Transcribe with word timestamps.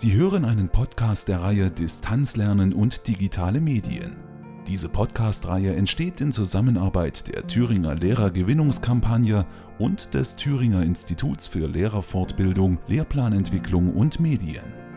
Sie 0.00 0.14
hören 0.14 0.44
einen 0.44 0.68
Podcast 0.68 1.26
der 1.26 1.40
Reihe 1.40 1.72
Distanzlernen 1.72 2.72
und 2.72 3.08
digitale 3.08 3.60
Medien. 3.60 4.14
Diese 4.68 4.88
Podcast-Reihe 4.88 5.74
entsteht 5.74 6.20
in 6.20 6.30
Zusammenarbeit 6.30 7.26
der 7.26 7.48
Thüringer 7.48 7.96
Lehrergewinnungskampagne 7.96 9.44
und 9.80 10.14
des 10.14 10.36
Thüringer 10.36 10.84
Instituts 10.84 11.48
für 11.48 11.66
Lehrerfortbildung, 11.66 12.78
Lehrplanentwicklung 12.86 13.92
und 13.92 14.20
Medien. 14.20 14.87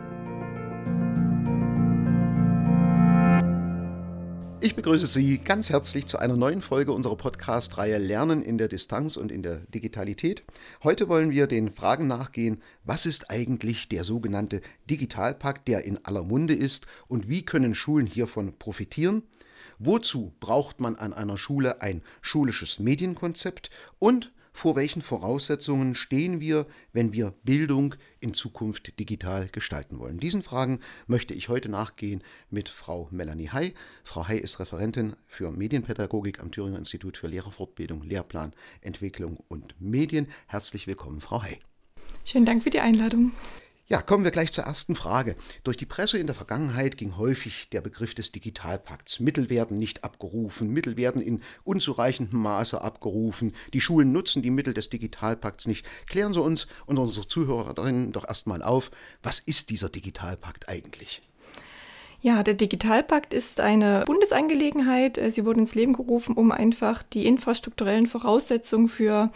Ich 4.64 4.75
begrüße 4.75 5.07
Sie 5.07 5.39
ganz 5.39 5.71
herzlich 5.71 6.05
zu 6.05 6.20
einer 6.20 6.38
neuen 6.38 6.61
Folge 6.61 6.91
unserer 6.91 7.16
Podcast-Reihe 7.16 7.98
Lernen 7.98 8.43
in 8.43 8.60
der 8.60 8.68
Distanz 8.68 9.18
und 9.18 9.32
in 9.32 9.41
der 9.41 9.55
Digitalität. 9.55 10.43
Heute 10.84 11.10
wollen 11.10 11.32
wir 11.32 11.48
den 11.48 11.73
Fragen 11.73 12.05
nachgehen, 12.05 12.61
was 12.84 13.07
ist 13.07 13.32
eigentlich 13.32 13.89
der 13.89 14.04
sogenannte 14.04 14.61
Digitalpakt, 14.87 15.68
der 15.68 15.84
in 15.86 16.06
aller 16.06 16.21
Munde 16.21 16.54
ist 16.54 16.86
und 17.07 17.28
wie 17.28 17.43
können 17.43 17.74
Schulen 17.74 18.06
hiervon 18.06 18.56
profitieren? 18.60 19.24
Wozu 19.79 20.32
braucht 20.39 20.79
man 20.79 20.96
an 20.96 21.14
einer 21.14 21.39
Schule 21.39 21.82
ein 21.82 22.04
schulisches 22.21 22.78
Medienkonzept 22.78 23.71
und 23.98 24.32
vor 24.54 24.75
welchen 24.75 25.01
Voraussetzungen 25.01 25.96
stehen 25.96 26.39
wir, 26.39 26.68
wenn 26.93 27.14
wir 27.14 27.33
Bildung 27.43 27.96
in 28.19 28.33
Zukunft 28.33 29.00
digital 29.00 29.47
gestalten 29.47 30.00
wollen? 30.00 30.19
Diesen 30.19 30.43
Fragen 30.43 30.79
möchte 31.07 31.33
ich 31.33 31.50
heute 31.50 31.69
nachgehen 31.69 32.23
mit 32.50 32.69
Frau 32.69 33.08
Melanie 33.11 33.50
Hay. 33.50 33.73
Frau 34.03 34.28
Hay 34.28 34.38
ist 34.38 34.59
Referentin 34.59 35.16
für 35.28 35.52
Medienpädagogik 35.52 36.39
am 36.39 36.52
Thüringer 36.52 36.80
Institut 36.80 37.17
für 37.17 37.28
Lehrerfortbildung, 37.28 38.03
Lehrplan, 38.03 38.53
Entwicklung 38.81 39.38
und 39.47 39.75
Medien. 39.80 40.28
Herzlich 40.47 40.86
willkommen, 40.86 41.22
Frau 41.22 41.42
Hay. 41.42 41.59
Schönen 42.25 42.45
Dank 42.45 42.64
für 42.64 42.70
die 42.70 42.81
Einladung. 42.81 43.31
Ja, 43.91 44.02
kommen 44.02 44.23
wir 44.23 44.31
gleich 44.31 44.53
zur 44.53 44.63
ersten 44.63 44.95
Frage. 44.95 45.36
Durch 45.66 45.75
die 45.75 45.86
Presse 45.86 46.17
in 46.17 46.25
der 46.25 46.34
Vergangenheit 46.34 46.95
ging 46.95 47.17
häufig 47.17 47.67
der 47.73 47.81
Begriff 47.81 48.16
des 48.16 48.31
Digitalpakts. 48.31 49.20
Mittel 49.20 49.50
werden 49.50 49.80
nicht 49.80 50.06
abgerufen, 50.06 50.72
Mittel 50.72 50.95
werden 50.95 51.22
in 51.22 51.42
unzureichendem 51.66 52.39
Maße 52.39 52.80
abgerufen, 52.80 53.53
die 53.73 53.81
Schulen 53.81 54.14
nutzen 54.14 54.44
die 54.44 54.50
Mittel 54.50 54.73
des 54.73 54.89
Digitalpakts 54.89 55.67
nicht. 55.67 55.86
Klären 56.08 56.33
Sie 56.33 56.42
uns 56.42 56.67
und 56.86 57.00
unsere 57.00 57.28
Zuhörerinnen 57.28 58.14
doch 58.14 58.25
erstmal 58.25 58.64
auf, 58.64 58.92
was 59.23 59.42
ist 59.42 59.70
dieser 59.70 59.89
Digitalpakt 59.89 60.70
eigentlich? 60.70 61.22
Ja, 62.22 62.44
der 62.44 62.53
Digitalpakt 62.53 63.33
ist 63.33 63.59
eine 63.59 64.05
Bundesangelegenheit. 64.05 65.20
Sie 65.28 65.44
wurde 65.44 65.59
ins 65.59 65.76
Leben 65.76 65.92
gerufen, 65.92 66.36
um 66.36 66.53
einfach 66.53 67.03
die 67.03 67.26
infrastrukturellen 67.26 68.08
Voraussetzungen 68.08 68.88
für 68.88 69.31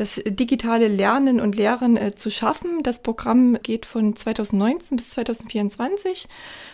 das 0.00 0.20
digitale 0.26 0.88
Lernen 0.88 1.40
und 1.40 1.56
Lehren 1.56 1.96
äh, 1.98 2.14
zu 2.14 2.30
schaffen. 2.30 2.82
Das 2.82 3.02
Programm 3.02 3.58
geht 3.62 3.84
von 3.84 4.16
2019 4.16 4.96
bis 4.96 5.10
2024. 5.10 6.26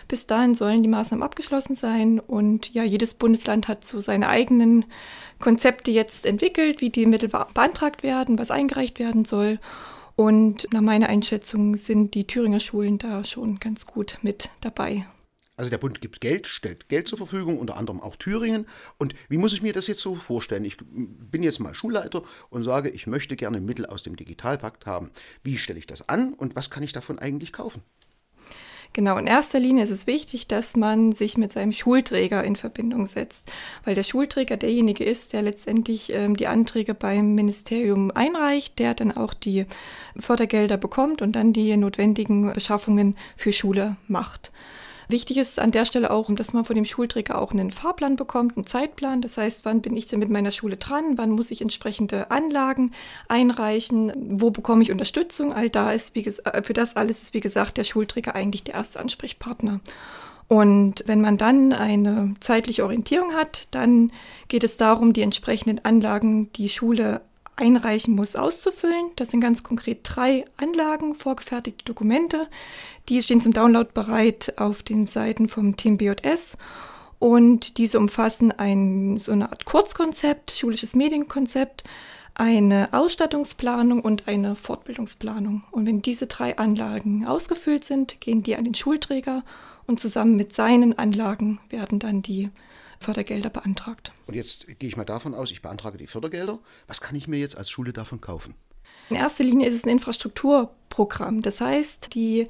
Bis 0.07 0.27
dahin 0.27 0.53
sollen 0.53 0.81
die 0.81 0.89
Maßnahmen 0.89 1.23
abgeschlossen 1.23 1.75
sein 1.75 2.19
und 2.19 2.73
ja, 2.73 2.83
jedes 2.83 3.13
Bundesland 3.13 3.67
hat 3.67 3.83
so 3.83 3.99
seine 3.99 4.29
eigenen 4.29 4.85
Konzepte 5.39 5.91
jetzt 5.91 6.25
entwickelt, 6.25 6.79
wie 6.79 6.89
die 6.89 7.05
Mittel 7.05 7.27
beantragt 7.27 8.01
werden, 8.01 8.39
was 8.39 8.49
eingereicht 8.49 8.97
werden 8.97 9.25
soll. 9.25 9.59
Und 10.15 10.67
nach 10.71 10.81
meiner 10.81 11.09
Einschätzung 11.09 11.75
sind 11.75 12.15
die 12.15 12.25
Thüringer 12.25 12.61
Schulen 12.61 12.97
da 12.97 13.23
schon 13.23 13.59
ganz 13.59 13.85
gut 13.85 14.19
mit 14.21 14.49
dabei. 14.61 15.05
Also 15.57 15.71
der 15.71 15.79
Bund 15.79 16.01
gibt 16.01 16.21
Geld, 16.21 16.45
stellt 16.45 16.87
Geld 16.87 17.07
zur 17.07 17.17
Verfügung, 17.17 17.59
unter 17.59 17.77
anderem 17.77 17.99
auch 17.99 18.15
Thüringen. 18.15 18.67
Und 18.99 19.15
wie 19.27 19.37
muss 19.37 19.53
ich 19.53 19.63
mir 19.63 19.73
das 19.73 19.87
jetzt 19.87 20.01
so 20.01 20.13
vorstellen? 20.13 20.63
Ich 20.63 20.77
bin 20.77 21.41
jetzt 21.41 21.59
mal 21.59 21.73
Schulleiter 21.73 22.23
und 22.51 22.63
sage, 22.63 22.89
ich 22.89 23.07
möchte 23.07 23.35
gerne 23.35 23.59
Mittel 23.59 23.87
aus 23.87 24.03
dem 24.03 24.15
Digitalpakt 24.15 24.85
haben. 24.85 25.11
Wie 25.43 25.57
stelle 25.57 25.79
ich 25.79 25.87
das 25.87 26.07
an 26.07 26.33
und 26.33 26.55
was 26.55 26.69
kann 26.69 26.83
ich 26.83 26.93
davon 26.93 27.17
eigentlich 27.17 27.53
kaufen? 27.53 27.81
Genau, 28.93 29.17
in 29.17 29.27
erster 29.27 29.59
Linie 29.59 29.83
ist 29.83 29.91
es 29.91 30.07
wichtig, 30.07 30.47
dass 30.47 30.75
man 30.75 31.11
sich 31.11 31.37
mit 31.37 31.51
seinem 31.51 31.71
Schulträger 31.71 32.43
in 32.43 32.55
Verbindung 32.55 33.05
setzt, 33.05 33.51
weil 33.83 33.95
der 33.95 34.03
Schulträger 34.03 34.57
derjenige 34.57 35.03
ist, 35.03 35.33
der 35.33 35.41
letztendlich 35.41 36.13
ähm, 36.13 36.35
die 36.35 36.47
Anträge 36.47 36.93
beim 36.93 37.35
Ministerium 37.35 38.11
einreicht, 38.11 38.79
der 38.79 38.93
dann 38.93 39.11
auch 39.11 39.33
die 39.33 39.65
Fördergelder 40.17 40.77
bekommt 40.77 41.21
und 41.21 41.35
dann 41.35 41.51
die 41.51 41.75
notwendigen 41.77 42.53
Beschaffungen 42.53 43.17
für 43.35 43.53
Schule 43.53 43.97
macht. 44.07 44.51
Wichtig 45.09 45.37
ist 45.37 45.59
an 45.59 45.71
der 45.71 45.85
Stelle 45.85 46.11
auch, 46.11 46.29
dass 46.35 46.51
man 46.51 46.65
von 46.65 46.75
dem 46.75 46.83
Schulträger 46.83 47.41
auch 47.41 47.51
einen 47.51 47.71
Fahrplan 47.71 48.17
bekommt, 48.17 48.57
einen 48.57 48.65
Zeitplan. 48.65 49.21
Das 49.21 49.37
heißt, 49.37 49.63
wann 49.63 49.81
bin 49.81 49.95
ich 49.95 50.07
denn 50.07 50.19
mit 50.19 50.29
meiner 50.29 50.51
Schule 50.51 50.75
dran? 50.75 51.17
Wann 51.17 51.31
muss 51.31 51.49
ich 51.49 51.61
entsprechende 51.61 52.29
Anlagen 52.29 52.91
einreichen? 53.29 54.11
Wo 54.15 54.51
bekomme 54.51 54.83
ich 54.83 54.91
Unterstützung? 54.91 55.53
All 55.53 55.69
da 55.69 55.91
ist, 55.91 56.13
wie 56.13 56.25
äh, 56.25 56.61
für 56.61 56.73
das 56.73 56.97
alles 56.97 57.21
ist, 57.21 57.33
wie 57.33 57.39
gesagt, 57.39 57.77
der 57.77 57.85
Schulträger 57.85 58.35
eigentlich 58.35 58.65
der 58.65 58.75
erste 58.75 58.99
Ansprechpartner. 58.99 59.79
Und 60.49 61.03
wenn 61.07 61.21
man 61.21 61.37
dann 61.37 61.71
eine 61.71 62.33
zeitliche 62.41 62.83
Orientierung 62.83 63.33
hat, 63.33 63.67
dann 63.71 64.11
geht 64.49 64.63
es 64.63 64.77
darum, 64.77 65.13
die 65.13 65.21
entsprechenden 65.21 65.83
Anlagen, 65.83 66.51
die 66.53 66.69
Schule 66.69 67.21
einreichen 67.57 68.15
muss, 68.15 68.35
auszufüllen. 68.35 69.11
Das 69.15 69.31
sind 69.31 69.41
ganz 69.41 69.63
konkret 69.63 69.99
drei 70.03 70.45
Anlagen, 70.57 71.15
vorgefertigte 71.15 71.83
Dokumente. 71.85 72.47
Die 73.09 73.21
stehen 73.21 73.41
zum 73.41 73.53
Download 73.53 73.89
bereit 73.93 74.53
auf 74.57 74.83
den 74.83 75.07
Seiten 75.07 75.47
vom 75.47 75.75
Team 75.75 75.97
BJS. 75.97 76.57
Und 77.19 77.77
diese 77.77 77.97
umfassen 77.97 78.51
ein, 78.51 79.17
so 79.19 79.31
eine 79.31 79.49
Art 79.49 79.65
Kurzkonzept, 79.65 80.51
schulisches 80.51 80.95
Medienkonzept, 80.95 81.83
eine 82.35 82.89
Ausstattungsplanung 82.91 84.01
und 84.01 84.27
eine 84.27 84.55
Fortbildungsplanung. 84.55 85.63
Und 85.71 85.87
wenn 85.87 86.03
diese 86.03 86.27
drei 86.27 86.57
Anlagen 86.57 87.25
ausgefüllt 87.25 87.83
sind, 87.83 88.21
gehen 88.21 88.43
die 88.43 88.55
an 88.55 88.63
den 88.63 88.75
Schulträger 88.75 89.43
und 89.87 89.99
zusammen 89.99 90.35
mit 90.35 90.55
seinen 90.55 90.99
Anlagen 90.99 91.59
werden 91.69 91.97
dann 91.97 92.21
die 92.21 92.49
Fördergelder 92.99 93.49
beantragt. 93.49 94.11
Und 94.25 94.35
jetzt 94.35 94.67
gehe 94.79 94.89
ich 94.89 94.97
mal 94.97 95.05
davon 95.05 95.33
aus, 95.33 95.51
ich 95.51 95.61
beantrage 95.61 95.97
die 95.97 96.07
Fördergelder. 96.07 96.59
Was 96.87 97.01
kann 97.01 97.15
ich 97.15 97.27
mir 97.27 97.39
jetzt 97.39 97.57
als 97.57 97.69
Schule 97.69 97.93
davon 97.93 98.21
kaufen? 98.21 98.55
In 99.09 99.15
erster 99.15 99.43
Linie 99.43 99.67
ist 99.67 99.75
es 99.75 99.85
ein 99.85 99.89
Infrastrukturprogramm. 99.89 101.41
Das 101.41 101.61
heißt, 101.61 102.13
die 102.13 102.47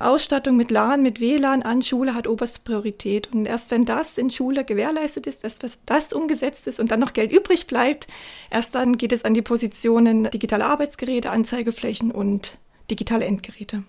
Ausstattung 0.00 0.56
mit 0.56 0.70
LAN, 0.70 1.02
mit 1.02 1.20
WLAN 1.20 1.62
an 1.62 1.80
Schule 1.80 2.14
hat 2.14 2.26
oberste 2.26 2.60
Priorität. 2.60 3.32
Und 3.32 3.46
erst 3.46 3.70
wenn 3.70 3.84
das 3.84 4.18
in 4.18 4.30
Schule 4.30 4.64
gewährleistet 4.64 5.26
ist, 5.26 5.44
erst 5.44 5.62
wenn 5.62 5.70
das 5.86 6.12
umgesetzt 6.12 6.66
ist 6.66 6.80
und 6.80 6.90
dann 6.90 7.00
noch 7.00 7.12
Geld 7.12 7.32
übrig 7.32 7.66
bleibt, 7.66 8.08
erst 8.50 8.74
dann 8.74 8.98
geht 8.98 9.12
es 9.12 9.24
an 9.24 9.34
die 9.34 9.42
Positionen 9.42 10.24
digitale 10.30 10.64
Arbeitsgeräte, 10.64 11.30
Anzeigeflächen 11.30 12.10
und 12.10 12.58
digitale 12.90 13.24
Endgeräte. 13.24 13.84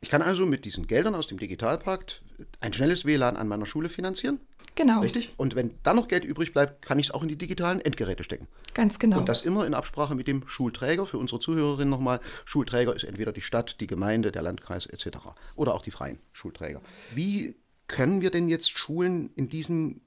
Ich 0.00 0.10
kann 0.10 0.22
also 0.22 0.46
mit 0.46 0.64
diesen 0.64 0.86
Geldern 0.86 1.16
aus 1.16 1.26
dem 1.26 1.38
Digitalpakt 1.38 2.22
ein 2.60 2.72
schnelles 2.72 3.04
WLAN 3.04 3.36
an 3.36 3.48
meiner 3.48 3.66
Schule 3.66 3.88
finanzieren? 3.88 4.38
Genau. 4.76 5.00
Richtig? 5.00 5.32
Und 5.38 5.56
wenn 5.56 5.74
dann 5.82 5.96
noch 5.96 6.06
Geld 6.06 6.24
übrig 6.24 6.52
bleibt, 6.52 6.82
kann 6.82 6.98
ich 6.98 7.06
es 7.06 7.10
auch 7.10 7.22
in 7.22 7.28
die 7.28 7.36
digitalen 7.36 7.80
Endgeräte 7.80 8.22
stecken. 8.22 8.46
Ganz 8.74 8.98
genau. 8.98 9.18
Und 9.18 9.28
das 9.28 9.44
immer 9.44 9.66
in 9.66 9.74
Absprache 9.74 10.14
mit 10.14 10.28
dem 10.28 10.46
Schulträger. 10.46 11.06
Für 11.06 11.18
unsere 11.18 11.40
Zuhörerinnen 11.40 11.88
nochmal, 11.88 12.20
Schulträger 12.44 12.94
ist 12.94 13.04
entweder 13.04 13.32
die 13.32 13.40
Stadt, 13.40 13.80
die 13.80 13.86
Gemeinde, 13.86 14.32
der 14.32 14.42
Landkreis 14.42 14.86
etc. 14.86 15.18
Oder 15.54 15.74
auch 15.74 15.82
die 15.82 15.90
freien 15.90 16.18
Schulträger. 16.32 16.82
Wie 17.14 17.56
können 17.88 18.20
wir 18.20 18.30
denn 18.30 18.48
jetzt 18.50 18.76
Schulen 18.76 19.30
in 19.34 19.48
diesem 19.48 20.02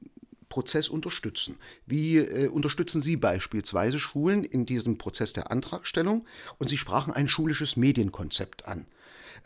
Prozess 0.50 0.88
unterstützen? 0.88 1.58
Wie 1.88 2.18
äh, 2.18 2.48
unterstützen 2.48 3.02
Sie 3.02 3.16
beispielsweise 3.16 3.98
Schulen 4.00 4.44
in 4.44 4.68
diesem 4.68 5.00
Prozess 5.00 5.34
der 5.34 5.52
Antragstellung? 5.52 6.28
Und 6.60 6.68
Sie 6.70 6.78
sprachen 6.78 7.12
ein 7.12 7.28
schulisches 7.28 7.76
Medienkonzept 7.76 8.68
an. 8.68 8.86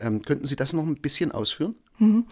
Ähm, 0.00 0.22
könnten 0.22 0.46
Sie 0.46 0.56
das 0.56 0.72
noch 0.72 0.84
ein 0.84 0.96
bisschen 0.96 1.32
ausführen? 1.32 1.74
Mhm. 1.98 2.24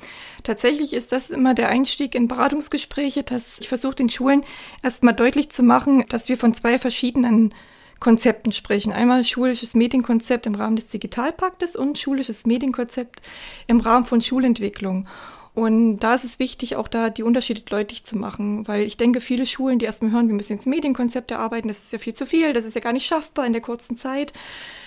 Tatsächlich 0.42 0.92
ist 0.92 1.12
das 1.12 1.30
immer 1.30 1.54
der 1.54 1.68
Einstieg 1.68 2.14
in 2.14 2.28
Beratungsgespräche, 2.28 3.22
dass 3.22 3.58
ich 3.60 3.68
versuche 3.68 3.94
den 3.94 4.08
Schulen 4.08 4.42
erstmal 4.82 5.14
deutlich 5.14 5.50
zu 5.50 5.62
machen, 5.62 6.04
dass 6.08 6.28
wir 6.28 6.36
von 6.36 6.54
zwei 6.54 6.78
verschiedenen 6.78 7.54
Konzepten 8.00 8.50
sprechen. 8.50 8.92
Einmal 8.92 9.24
schulisches 9.24 9.74
Medienkonzept 9.74 10.46
im 10.46 10.56
Rahmen 10.56 10.74
des 10.74 10.88
Digitalpaktes 10.88 11.76
und 11.76 11.98
schulisches 11.98 12.46
Medienkonzept 12.46 13.22
im 13.68 13.78
Rahmen 13.78 14.04
von 14.04 14.20
Schulentwicklung. 14.20 15.06
Und 15.54 15.98
da 15.98 16.14
ist 16.14 16.24
es 16.24 16.38
wichtig, 16.38 16.76
auch 16.76 16.88
da 16.88 17.10
die 17.10 17.22
Unterschiede 17.22 17.60
deutlich 17.60 18.04
zu 18.04 18.16
machen, 18.16 18.66
weil 18.66 18.84
ich 18.84 18.96
denke, 18.96 19.20
viele 19.20 19.46
Schulen, 19.46 19.78
die 19.78 19.84
erstmal 19.84 20.10
hören, 20.10 20.28
wir 20.28 20.34
müssen 20.34 20.54
jetzt 20.54 20.66
Medienkonzepte 20.66 21.38
arbeiten, 21.38 21.68
das 21.68 21.84
ist 21.84 21.92
ja 21.92 21.98
viel 21.98 22.14
zu 22.14 22.26
viel, 22.26 22.54
das 22.54 22.64
ist 22.64 22.74
ja 22.74 22.80
gar 22.80 22.94
nicht 22.94 23.06
schaffbar 23.06 23.46
in 23.46 23.52
der 23.52 23.62
kurzen 23.62 23.94
Zeit. 23.94 24.32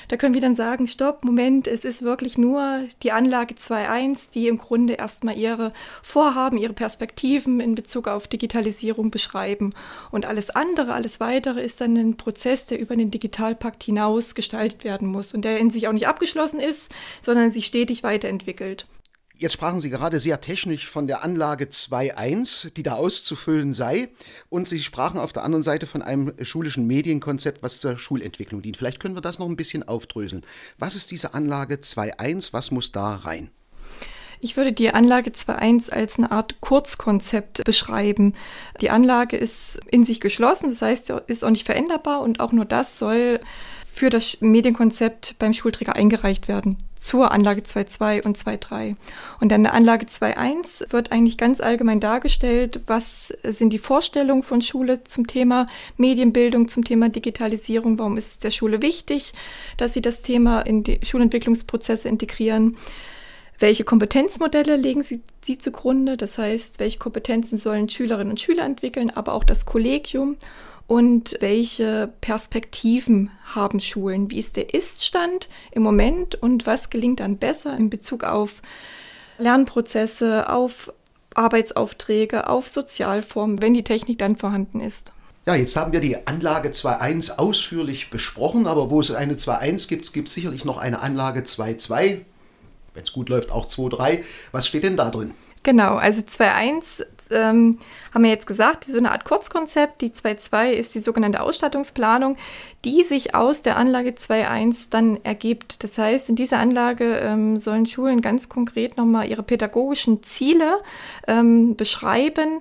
Da 0.07 0.17
können 0.17 0.33
wir 0.33 0.41
dann 0.41 0.55
sagen, 0.55 0.87
stopp, 0.87 1.23
Moment, 1.23 1.67
es 1.67 1.85
ist 1.85 2.01
wirklich 2.01 2.37
nur 2.37 2.87
die 3.03 3.11
Anlage 3.11 3.55
2.1, 3.55 4.31
die 4.31 4.47
im 4.47 4.57
Grunde 4.57 4.93
erstmal 4.93 5.37
ihre 5.37 5.73
Vorhaben, 6.03 6.57
ihre 6.57 6.73
Perspektiven 6.73 7.59
in 7.59 7.75
Bezug 7.75 8.07
auf 8.07 8.27
Digitalisierung 8.27 9.11
beschreiben. 9.11 9.73
Und 10.11 10.25
alles 10.25 10.49
andere, 10.49 10.93
alles 10.93 11.19
weitere 11.19 11.61
ist 11.61 11.81
dann 11.81 11.95
ein 11.97 12.17
Prozess, 12.17 12.67
der 12.67 12.79
über 12.79 12.95
den 12.95 13.11
Digitalpakt 13.11 13.83
hinaus 13.83 14.35
gestaltet 14.35 14.83
werden 14.83 15.07
muss 15.07 15.33
und 15.33 15.43
der 15.43 15.59
in 15.59 15.69
sich 15.69 15.87
auch 15.87 15.93
nicht 15.93 16.07
abgeschlossen 16.07 16.59
ist, 16.59 16.93
sondern 17.21 17.51
sich 17.51 17.65
stetig 17.65 18.03
weiterentwickelt. 18.03 18.87
Jetzt 19.37 19.51
sprachen 19.51 19.81
Sie 19.81 19.89
gerade 19.89 20.17
sehr 20.17 20.39
technisch 20.39 20.87
von 20.87 21.07
der 21.07 21.21
Anlage 21.21 21.65
2.1, 21.65 22.73
die 22.73 22.83
da 22.83 22.93
auszufüllen 22.93 23.73
sei. 23.73 24.07
Und 24.47 24.65
Sie 24.65 24.81
sprachen 24.81 25.19
auf 25.19 25.33
der 25.33 25.43
anderen 25.43 25.63
Seite 25.63 25.87
von 25.87 26.01
einem 26.01 26.33
schulischen 26.41 26.87
Medienkonzept, 26.87 27.61
was 27.61 27.81
zur 27.81 27.97
Schulentwicklung 27.97 28.61
dient. 28.61 28.77
Vielleicht 28.77 29.01
können 29.01 29.15
wir 29.15 29.21
das 29.21 29.37
noch 29.37 29.49
ein 29.49 29.57
bisschen 29.57 29.85
aufdröseln. 29.85 30.45
Was 30.77 30.95
ist 30.95 31.11
diese 31.11 31.33
Anlage 31.33 31.75
2.1? 31.75 32.53
Was 32.53 32.71
muss 32.71 32.93
da 32.93 33.15
rein? 33.15 33.51
Ich 34.39 34.55
würde 34.55 34.71
die 34.71 34.93
Anlage 34.93 35.31
2.1 35.31 35.89
als 35.89 36.17
eine 36.17 36.31
Art 36.31 36.61
Kurzkonzept 36.61 37.63
beschreiben. 37.65 38.33
Die 38.79 38.89
Anlage 38.89 39.35
ist 39.35 39.79
in 39.89 40.05
sich 40.05 40.21
geschlossen, 40.21 40.69
das 40.69 40.81
heißt, 40.81 41.09
ist 41.27 41.43
auch 41.43 41.49
nicht 41.49 41.65
veränderbar 41.65 42.21
und 42.21 42.39
auch 42.39 42.53
nur 42.53 42.65
das 42.65 42.99
soll 42.99 43.41
für 43.95 44.09
das 44.09 44.41
Medienkonzept 44.41 45.35
beim 45.39 45.53
Schulträger 45.53 45.95
eingereicht 45.95 46.49
werden 46.49 46.77
zur 46.95 47.31
Anlage 47.31 47.61
2.2 47.61 48.25
und 48.25 48.37
2.3. 48.37 48.97
Und 49.39 49.53
dann 49.53 49.63
der 49.63 49.73
Anlage 49.73 50.05
2.1 50.05 50.91
wird 50.91 51.13
eigentlich 51.13 51.37
ganz 51.37 51.61
allgemein 51.61 52.01
dargestellt, 52.01 52.81
was 52.87 53.29
sind 53.43 53.71
die 53.71 53.79
Vorstellungen 53.79 54.43
von 54.43 54.61
Schule 54.61 55.05
zum 55.05 55.27
Thema 55.27 55.67
Medienbildung, 55.95 56.67
zum 56.67 56.83
Thema 56.83 57.07
Digitalisierung, 57.07 57.97
warum 57.97 58.17
ist 58.17 58.27
es 58.27 58.39
der 58.39 58.51
Schule 58.51 58.81
wichtig, 58.81 59.31
dass 59.77 59.93
sie 59.93 60.01
das 60.01 60.23
Thema 60.23 60.59
in 60.59 60.83
die 60.83 60.99
Schulentwicklungsprozesse 61.01 62.09
integrieren. 62.09 62.75
Welche 63.59 63.85
Kompetenzmodelle 63.85 64.75
legen 64.75 65.03
Sie, 65.03 65.21
Sie 65.39 65.57
zugrunde? 65.57 66.17
Das 66.17 66.37
heißt, 66.37 66.81
welche 66.81 66.99
Kompetenzen 66.99 67.57
sollen 67.57 67.87
Schülerinnen 67.87 68.31
und 68.31 68.41
Schüler 68.41 68.65
entwickeln, 68.65 69.09
aber 69.09 69.33
auch 69.33 69.45
das 69.45 69.65
Kollegium? 69.65 70.35
Und 70.87 71.37
welche 71.39 72.13
Perspektiven 72.21 73.31
haben 73.53 73.79
Schulen? 73.79 74.29
Wie 74.29 74.39
ist 74.39 74.55
der 74.55 74.73
Iststand 74.73 75.49
im 75.71 75.83
Moment 75.83 76.35
und 76.35 76.65
was 76.65 76.89
gelingt 76.89 77.19
dann 77.19 77.37
besser 77.37 77.75
in 77.75 77.89
Bezug 77.89 78.23
auf 78.23 78.61
Lernprozesse, 79.37 80.49
auf 80.49 80.93
Arbeitsaufträge, 81.33 82.47
auf 82.47 82.67
Sozialformen, 82.67 83.61
wenn 83.61 83.73
die 83.73 83.83
Technik 83.83 84.19
dann 84.19 84.35
vorhanden 84.35 84.79
ist? 84.79 85.11
Ja, 85.47 85.55
jetzt 85.55 85.75
haben 85.75 85.91
wir 85.91 85.99
die 85.99 86.25
Anlage 86.25 86.69
2.1 86.69 87.37
ausführlich 87.37 88.09
besprochen, 88.09 88.65
aber 88.65 88.89
wo 88.89 88.99
es 88.99 89.11
eine 89.11 89.33
2.1 89.35 89.87
gibt, 89.87 90.11
gibt 90.13 90.27
es 90.27 90.33
sicherlich 90.33 90.65
noch 90.65 90.77
eine 90.77 91.01
Anlage 91.01 91.41
2.2, 91.41 92.21
wenn 92.93 93.03
es 93.03 93.11
gut 93.11 93.29
läuft 93.29 93.51
auch 93.51 93.67
2.3. 93.67 94.23
Was 94.51 94.67
steht 94.67 94.83
denn 94.83 94.97
da 94.97 95.09
drin? 95.11 95.33
Genau, 95.61 95.95
also 95.95 96.21
2.1 96.21 97.05
ähm, 97.31 97.79
haben 98.13 98.23
wir 98.23 98.29
jetzt 98.29 98.47
gesagt, 98.47 98.85
ist 98.85 98.95
eine 98.95 99.11
Art 99.11 99.25
Kurzkonzept. 99.25 100.01
Die 100.01 100.09
2.2 100.09 100.71
ist 100.71 100.95
die 100.95 100.99
sogenannte 100.99 101.41
Ausstattungsplanung, 101.41 102.37
die 102.83 103.03
sich 103.03 103.35
aus 103.35 103.61
der 103.61 103.77
Anlage 103.77 104.11
2.1 104.11 104.87
dann 104.89 105.23
ergibt. 105.23 105.83
Das 105.83 105.97
heißt, 105.97 106.29
in 106.29 106.35
dieser 106.35 106.59
Anlage 106.59 107.17
ähm, 107.17 107.57
sollen 107.57 107.85
Schulen 107.85 108.21
ganz 108.21 108.49
konkret 108.49 108.97
nochmal 108.97 109.27
ihre 109.27 109.43
pädagogischen 109.43 110.23
Ziele 110.23 110.79
ähm, 111.27 111.75
beschreiben. 111.75 112.59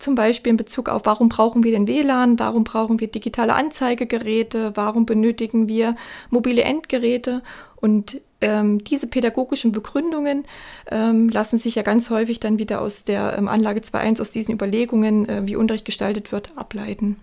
Zum 0.00 0.14
Beispiel 0.14 0.50
in 0.50 0.56
Bezug 0.56 0.88
auf, 0.88 1.02
warum 1.04 1.28
brauchen 1.28 1.62
wir 1.62 1.72
den 1.72 1.86
WLAN, 1.86 2.38
warum 2.38 2.64
brauchen 2.64 3.00
wir 3.00 3.08
digitale 3.08 3.54
Anzeigegeräte, 3.54 4.72
warum 4.74 5.04
benötigen 5.04 5.68
wir 5.68 5.94
mobile 6.30 6.62
Endgeräte. 6.62 7.42
Und 7.76 8.22
ähm, 8.40 8.82
diese 8.82 9.08
pädagogischen 9.08 9.72
Begründungen 9.72 10.44
ähm, 10.90 11.28
lassen 11.28 11.58
sich 11.58 11.74
ja 11.74 11.82
ganz 11.82 12.08
häufig 12.08 12.40
dann 12.40 12.58
wieder 12.58 12.80
aus 12.80 13.04
der 13.04 13.36
ähm, 13.36 13.46
Anlage 13.46 13.80
2.1, 13.80 14.22
aus 14.22 14.30
diesen 14.30 14.54
Überlegungen, 14.54 15.28
äh, 15.28 15.42
wie 15.44 15.56
Unterricht 15.56 15.84
gestaltet 15.84 16.32
wird, 16.32 16.56
ableiten. 16.56 17.16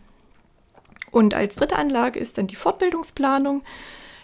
Und 1.09 1.33
als 1.33 1.55
dritte 1.55 1.77
Anlage 1.77 2.19
ist 2.19 2.37
dann 2.37 2.45
die 2.45 2.55
Fortbildungsplanung. 2.55 3.63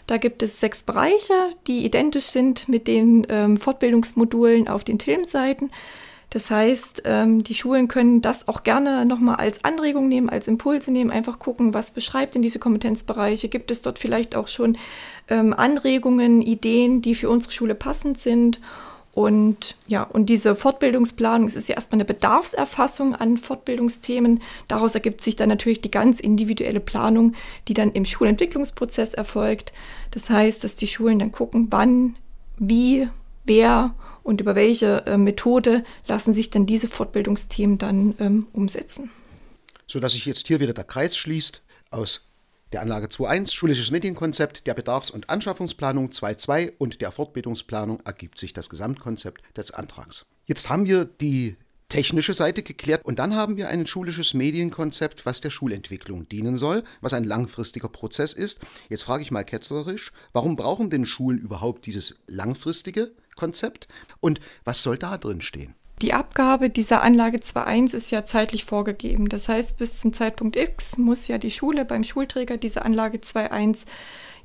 Da 0.06 0.18
gibt 0.18 0.44
es 0.44 0.60
sechs 0.60 0.84
Bereiche, 0.84 1.34
die 1.66 1.86
identisch 1.86 2.26
sind 2.26 2.70
mit 2.70 2.88
den 2.88 3.26
ähm, 3.30 3.58
Fortbildungsmodulen 3.58 4.68
auf 4.68 4.84
den 4.84 5.00
Themenseiten. 5.00 5.72
Das 6.34 6.50
heißt, 6.50 7.04
ähm, 7.06 7.44
die 7.44 7.54
Schulen 7.54 7.88
können 7.88 8.24
das 8.24 8.48
auch 8.48 8.64
gerne 8.64 9.06
nochmal 9.06 9.36
als 9.36 9.64
Anregung 9.64 10.08
nehmen, 10.08 10.32
als 10.32 10.48
Impulse 10.48 10.90
nehmen, 10.90 11.12
einfach 11.12 11.38
gucken, 11.38 11.76
was 11.76 11.92
beschreibt 11.92 12.34
denn 12.34 12.42
diese 12.42 12.58
Kompetenzbereiche. 12.58 13.50
Gibt 13.50 13.70
es 13.70 13.84
dort 13.84 14.00
vielleicht 14.00 14.36
auch 14.36 14.48
schon 14.48 14.76
ähm, 15.28 15.54
Anregungen, 15.54 16.42
Ideen, 16.42 17.04
die 17.04 17.14
für 17.14 17.30
unsere 17.30 17.54
Schule 17.54 17.76
passend 17.76 18.20
sind? 18.20 18.60
Und 19.14 19.76
ja, 19.86 20.02
und 20.02 20.26
diese 20.26 20.56
Fortbildungsplanung, 20.56 21.48
es 21.48 21.56
ist 21.56 21.68
ja 21.68 21.76
erstmal 21.76 21.98
eine 21.98 22.06
Bedarfserfassung 22.06 23.14
an 23.14 23.38
Fortbildungsthemen. 23.38 24.42
Daraus 24.68 24.96
ergibt 24.96 25.24
sich 25.24 25.36
dann 25.36 25.50
natürlich 25.50 25.82
die 25.82 25.92
ganz 25.92 26.20
individuelle 26.20 26.80
Planung, 26.80 27.34
die 27.68 27.76
dann 27.76 27.92
im 27.92 28.06
Schulentwicklungsprozess 28.06 29.14
erfolgt. 29.14 29.72
Das 30.10 30.32
heißt, 30.32 30.64
dass 30.64 30.74
die 30.74 30.88
Schulen 30.88 31.20
dann 31.20 31.32
gucken, 31.32 31.68
wann, 31.70 32.16
wie, 32.58 33.08
wer 33.44 33.96
und 34.24 34.42
über 34.42 34.56
welche 34.56 35.06
äh, 35.06 35.18
Methode 35.18 35.84
lassen 36.08 36.34
sich 36.34 36.50
denn 36.50 36.66
diese 36.66 36.88
Fortbildungsthemen 36.88 37.78
dann 37.78 38.16
ähm, 38.20 38.48
umsetzen. 38.54 39.12
Sodass 39.88 40.14
sich 40.14 40.26
jetzt 40.26 40.48
hier 40.48 40.60
wieder 40.60 40.74
der 40.74 40.86
Kreis 40.86 41.18
schließt 41.18 41.62
aus 41.92 42.26
der 42.72 42.82
Anlage 42.82 43.08
2.1 43.08 43.54
Schulisches 43.54 43.92
Medienkonzept, 43.92 44.66
der 44.66 44.74
Bedarfs- 44.74 45.12
und 45.12 45.30
Anschaffungsplanung 45.30 46.10
2.2 46.10 46.74
und 46.80 47.02
der 47.02 47.12
Fortbildungsplanung 47.12 48.00
ergibt 48.04 48.40
sich 48.40 48.54
das 48.54 48.70
Gesamtkonzept 48.70 49.44
des 49.56 49.72
Antrags. 49.72 50.26
Jetzt 50.46 50.70
haben 50.70 50.88
wir 50.88 51.06
die 51.06 51.56
technische 51.94 52.34
Seite 52.34 52.64
geklärt 52.64 53.06
und 53.06 53.20
dann 53.20 53.36
haben 53.36 53.56
wir 53.56 53.70
ein 53.70 53.86
schulisches 53.86 54.34
Medienkonzept, 54.34 55.28
was 55.28 55.42
der 55.42 55.52
Schulentwicklung 55.52 56.28
dienen 56.28 56.58
soll, 56.58 56.84
was 57.02 57.14
ein 57.14 57.24
langfristiger 57.24 57.90
Prozess 57.90 58.34
ist. 58.34 58.62
Jetzt 58.90 59.04
frage 59.04 59.22
ich 59.22 59.30
mal 59.30 59.44
ketzerisch, 59.44 60.12
warum 60.32 60.56
brauchen 60.56 60.90
denn 60.90 61.06
Schulen 61.06 61.38
überhaupt 61.38 61.86
dieses 61.86 62.24
langfristige 62.26 63.12
Konzept 63.36 63.88
und 64.20 64.40
was 64.64 64.84
soll 64.84 64.98
da 64.98 65.18
drin 65.18 65.42
stehen? 65.42 65.76
Die 66.04 66.14
Abgabe 66.14 66.70
dieser 66.70 67.02
Anlage 67.02 67.38
2.1 67.38 67.96
ist 67.96 68.12
ja 68.12 68.26
zeitlich 68.26 68.66
vorgegeben. 68.66 69.30
Das 69.30 69.48
heißt, 69.48 69.78
bis 69.78 70.00
zum 70.00 70.12
Zeitpunkt 70.12 70.58
X 70.58 70.98
muss 70.98 71.30
ja 71.30 71.38
die 71.38 71.50
Schule 71.50 71.86
beim 71.86 72.04
Schulträger 72.04 72.58
diese 72.58 72.84
Anlage 72.84 73.20
2.1 73.20 73.86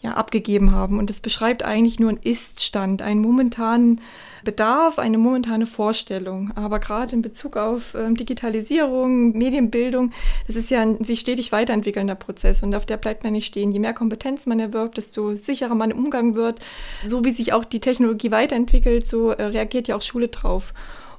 ja, 0.00 0.12
abgegeben 0.12 0.70
haben. 0.70 1.00
Und 1.00 1.10
es 1.10 1.20
beschreibt 1.20 1.64
eigentlich 1.64 1.98
nur 1.98 2.10
einen 2.10 2.22
Ist-Stand, 2.22 3.02
einen 3.02 3.20
momentanen 3.20 4.00
Bedarf, 4.44 5.00
eine 5.00 5.18
momentane 5.18 5.66
Vorstellung. 5.66 6.52
Aber 6.54 6.78
gerade 6.78 7.16
in 7.16 7.22
Bezug 7.22 7.56
auf 7.56 7.96
ähm, 7.96 8.16
Digitalisierung, 8.16 9.36
Medienbildung, 9.36 10.12
das 10.46 10.54
ist 10.54 10.70
ja 10.70 10.80
ein 10.82 11.02
sich 11.02 11.18
stetig 11.18 11.50
weiterentwickelnder 11.50 12.14
Prozess 12.14 12.62
und 12.62 12.72
auf 12.76 12.86
der 12.86 12.98
bleibt 12.98 13.24
man 13.24 13.32
nicht 13.32 13.46
stehen. 13.46 13.72
Je 13.72 13.80
mehr 13.80 13.94
Kompetenz 13.94 14.46
man 14.46 14.60
erwirbt, 14.60 14.96
desto 14.96 15.34
sicherer 15.34 15.74
man 15.74 15.90
im 15.90 15.98
Umgang 15.98 16.36
wird. 16.36 16.60
So 17.04 17.24
wie 17.24 17.32
sich 17.32 17.52
auch 17.52 17.64
die 17.64 17.80
Technologie 17.80 18.30
weiterentwickelt, 18.30 19.08
so 19.08 19.30
äh, 19.30 19.42
reagiert 19.42 19.88
ja 19.88 19.96
auch 19.96 20.02
Schule 20.02 20.28
drauf. 20.28 20.72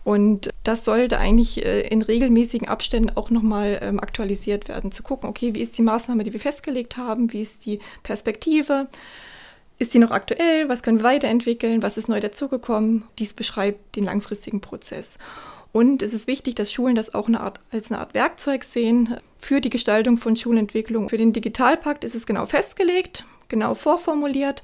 Und 0.03 0.49
das 0.63 0.85
sollte 0.85 1.19
eigentlich 1.19 1.65
äh, 1.65 1.81
in 1.81 2.01
regelmäßigen 2.01 2.67
Abständen 2.67 3.15
auch 3.15 3.29
nochmal 3.29 3.79
ähm, 3.81 3.99
aktualisiert 3.99 4.67
werden, 4.67 4.91
zu 4.91 5.03
gucken, 5.03 5.29
okay, 5.29 5.53
wie 5.53 5.61
ist 5.61 5.77
die 5.77 5.81
Maßnahme, 5.81 6.23
die 6.23 6.33
wir 6.33 6.39
festgelegt 6.39 6.97
haben, 6.97 7.31
wie 7.33 7.41
ist 7.41 7.65
die 7.65 7.79
Perspektive, 8.03 8.87
ist 9.77 9.93
die 9.93 9.99
noch 9.99 10.11
aktuell, 10.11 10.67
was 10.69 10.83
können 10.83 10.99
wir 10.99 11.05
weiterentwickeln, 11.05 11.83
was 11.83 11.97
ist 11.97 12.09
neu 12.09 12.19
dazugekommen. 12.19 13.03
Dies 13.17 13.33
beschreibt 13.33 13.95
den 13.95 14.05
langfristigen 14.05 14.61
Prozess. 14.61 15.17
Und 15.71 16.01
es 16.01 16.13
ist 16.13 16.27
wichtig, 16.27 16.55
dass 16.55 16.71
Schulen 16.71 16.95
das 16.95 17.13
auch 17.13 17.27
eine 17.27 17.41
Art, 17.41 17.59
als 17.71 17.91
eine 17.91 17.99
Art 17.99 18.13
Werkzeug 18.13 18.63
sehen 18.63 19.17
für 19.37 19.61
die 19.61 19.69
Gestaltung 19.69 20.17
von 20.17 20.35
Schulentwicklung. 20.35 21.09
Für 21.09 21.17
den 21.17 21.31
Digitalpakt 21.31 22.03
ist 22.03 22.15
es 22.15 22.25
genau 22.25 22.45
festgelegt, 22.45 23.25
genau 23.49 23.75
vorformuliert. 23.75 24.63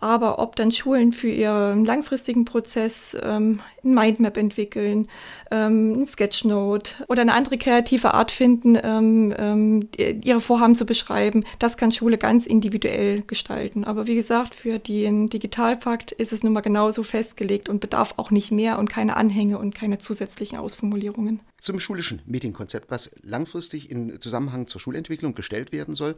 Aber 0.00 0.38
ob 0.38 0.56
dann 0.56 0.72
Schulen 0.72 1.12
für 1.12 1.28
ihren 1.28 1.84
langfristigen 1.84 2.46
Prozess 2.46 3.16
ähm, 3.22 3.60
ein 3.84 3.94
Mindmap 3.94 4.38
entwickeln, 4.38 5.08
ähm, 5.50 6.02
ein 6.02 6.06
Sketchnote 6.06 7.04
oder 7.08 7.20
eine 7.20 7.34
andere 7.34 7.58
kreative 7.58 8.14
Art 8.14 8.30
finden, 8.30 8.78
ähm, 8.82 9.34
ähm, 9.36 9.88
ihre 9.98 10.40
Vorhaben 10.40 10.74
zu 10.74 10.86
beschreiben, 10.86 11.44
das 11.58 11.76
kann 11.76 11.92
Schule 11.92 12.16
ganz 12.16 12.46
individuell 12.46 13.22
gestalten. 13.22 13.84
Aber 13.84 14.06
wie 14.06 14.14
gesagt, 14.14 14.54
für 14.54 14.78
den 14.78 15.28
Digitalpakt 15.28 16.12
ist 16.12 16.32
es 16.32 16.42
nun 16.42 16.54
mal 16.54 16.62
genauso 16.62 17.02
festgelegt 17.02 17.68
und 17.68 17.80
bedarf 17.80 18.14
auch 18.16 18.30
nicht 18.30 18.50
mehr 18.50 18.78
und 18.78 18.88
keine 18.88 19.16
Anhänge 19.16 19.58
und 19.58 19.74
keine 19.74 19.98
zusätzlichen 19.98 20.58
Ausformulierungen. 20.58 21.42
Zum 21.58 21.78
schulischen 21.78 22.22
Medienkonzept, 22.24 22.90
was 22.90 23.10
langfristig 23.22 23.90
in 23.90 24.18
Zusammenhang 24.18 24.66
zur 24.66 24.80
Schulentwicklung 24.80 25.34
gestellt 25.34 25.72
werden 25.72 25.94
soll, 25.94 26.16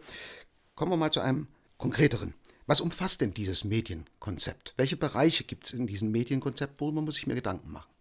kommen 0.77 0.93
wir 0.93 0.97
mal 0.97 1.11
zu 1.11 1.21
einem 1.21 1.49
konkreteren. 1.79 2.35
Was 2.67 2.81
umfasst 2.81 3.21
denn 3.21 3.35
dieses 3.35 3.65
Medienkonzept? 3.65 4.75
Welche 4.77 4.97
Bereiche 4.97 5.45
gibt 5.45 5.67
es 5.67 5.73
in 5.73 5.87
diesem 5.87 6.13
Medienkonzept? 6.13 6.81
Worüber 6.81 7.03
muss 7.03 7.19
ich 7.19 7.27
mir 7.27 7.35
Gedanken 7.35 7.73
machen? 7.73 7.93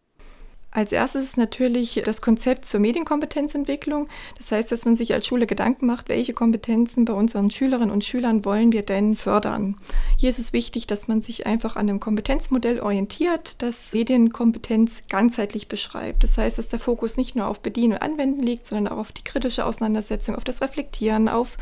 Als 0.74 0.94
erstes 0.94 1.26
ist 1.26 1.38
natürlich 1.38 2.02
das 2.06 2.22
Konzept 2.22 2.64
zur 2.64 2.80
Medienkompetenzentwicklung. 2.80 4.08
Das 4.38 4.54
heißt, 4.54 4.72
dass 4.72 4.86
man 4.86 4.96
sich 4.96 5.14
als 5.14 5.28
Schule 5.28 5.46
Gedanken 5.46 5.86
macht, 5.86 6.08
welche 6.08 6.32
Kompetenzen 6.32 7.04
bei 7.04 7.12
unseren 7.12 7.52
Schülerinnen 7.52 7.92
und 7.92 8.06
Schülern 8.06 8.46
wollen 8.46 8.72
wir 8.72 8.84
denn 8.84 9.18
fördern. 9.18 9.76
Hier 10.18 10.30
ist 10.30 10.40
es 10.40 10.54
wichtig, 10.54 10.88
dass 10.88 11.10
man 11.10 11.22
sich 11.22 11.46
einfach 11.46 11.76
an 11.76 11.90
einem 11.90 12.00
Kompetenzmodell 12.00 12.80
orientiert, 12.80 13.62
das 13.62 13.92
Medienkompetenz 13.92 15.02
ganzheitlich 15.10 15.68
beschreibt. 15.68 16.24
Das 16.24 16.38
heißt, 16.38 16.58
dass 16.58 16.70
der 16.70 16.80
Fokus 16.80 17.18
nicht 17.18 17.36
nur 17.36 17.48
auf 17.48 17.60
Bedienen 17.60 17.94
und 17.94 18.02
Anwenden 18.02 18.42
liegt, 18.42 18.66
sondern 18.66 18.94
auch 18.94 19.00
auf 19.00 19.12
die 19.12 19.26
kritische 19.26 19.66
Auseinandersetzung, 19.66 20.36
auf 20.36 20.46
das 20.46 20.62
Reflektieren, 20.62 21.28
auf 21.28 21.58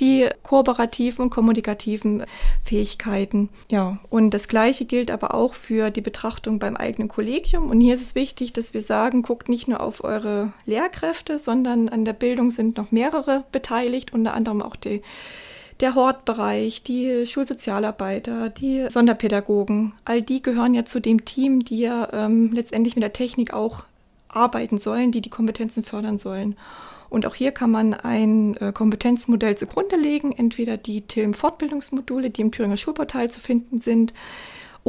die 0.00 0.28
kooperativen 0.42 1.24
und 1.24 1.30
kommunikativen 1.30 2.24
Fähigkeiten. 2.62 3.48
Ja, 3.70 3.98
und 4.10 4.30
das 4.30 4.48
Gleiche 4.48 4.84
gilt 4.84 5.10
aber 5.10 5.34
auch 5.34 5.54
für 5.54 5.90
die 5.90 6.00
Betrachtung 6.00 6.58
beim 6.58 6.76
eigenen 6.76 7.08
Kollegium. 7.08 7.70
Und 7.70 7.80
hier 7.80 7.94
ist 7.94 8.02
es 8.02 8.14
wichtig, 8.14 8.52
dass 8.52 8.74
wir 8.74 8.82
sagen, 8.82 9.22
guckt 9.22 9.48
nicht 9.48 9.68
nur 9.68 9.80
auf 9.80 10.04
eure 10.04 10.52
Lehrkräfte, 10.64 11.38
sondern 11.38 11.88
an 11.88 12.04
der 12.04 12.12
Bildung 12.12 12.50
sind 12.50 12.76
noch 12.76 12.90
mehrere 12.90 13.44
beteiligt, 13.52 14.12
unter 14.12 14.34
anderem 14.34 14.62
auch 14.62 14.76
die 14.76 15.02
der 15.80 15.94
Hortbereich, 15.94 16.82
die 16.82 17.24
Schulsozialarbeiter, 17.26 18.48
die 18.48 18.86
Sonderpädagogen, 18.88 19.92
all 20.04 20.22
die 20.22 20.42
gehören 20.42 20.74
ja 20.74 20.84
zu 20.84 21.00
dem 21.00 21.24
Team, 21.24 21.64
die 21.64 21.78
ja 21.78 22.08
ähm, 22.12 22.50
letztendlich 22.52 22.96
mit 22.96 23.04
der 23.04 23.12
Technik 23.12 23.52
auch 23.52 23.84
arbeiten 24.28 24.78
sollen, 24.78 25.12
die 25.12 25.20
die 25.20 25.30
Kompetenzen 25.30 25.82
fördern 25.82 26.18
sollen. 26.18 26.56
Und 27.10 27.26
auch 27.26 27.34
hier 27.34 27.52
kann 27.52 27.70
man 27.70 27.94
ein 27.94 28.56
äh, 28.56 28.72
Kompetenzmodell 28.72 29.56
zugrunde 29.56 29.96
legen, 29.96 30.32
entweder 30.32 30.76
die 30.76 31.02
TILM-Fortbildungsmodule, 31.02 32.30
die 32.30 32.42
im 32.42 32.52
Thüringer 32.52 32.76
Schulportal 32.76 33.30
zu 33.30 33.40
finden 33.40 33.78
sind, 33.78 34.12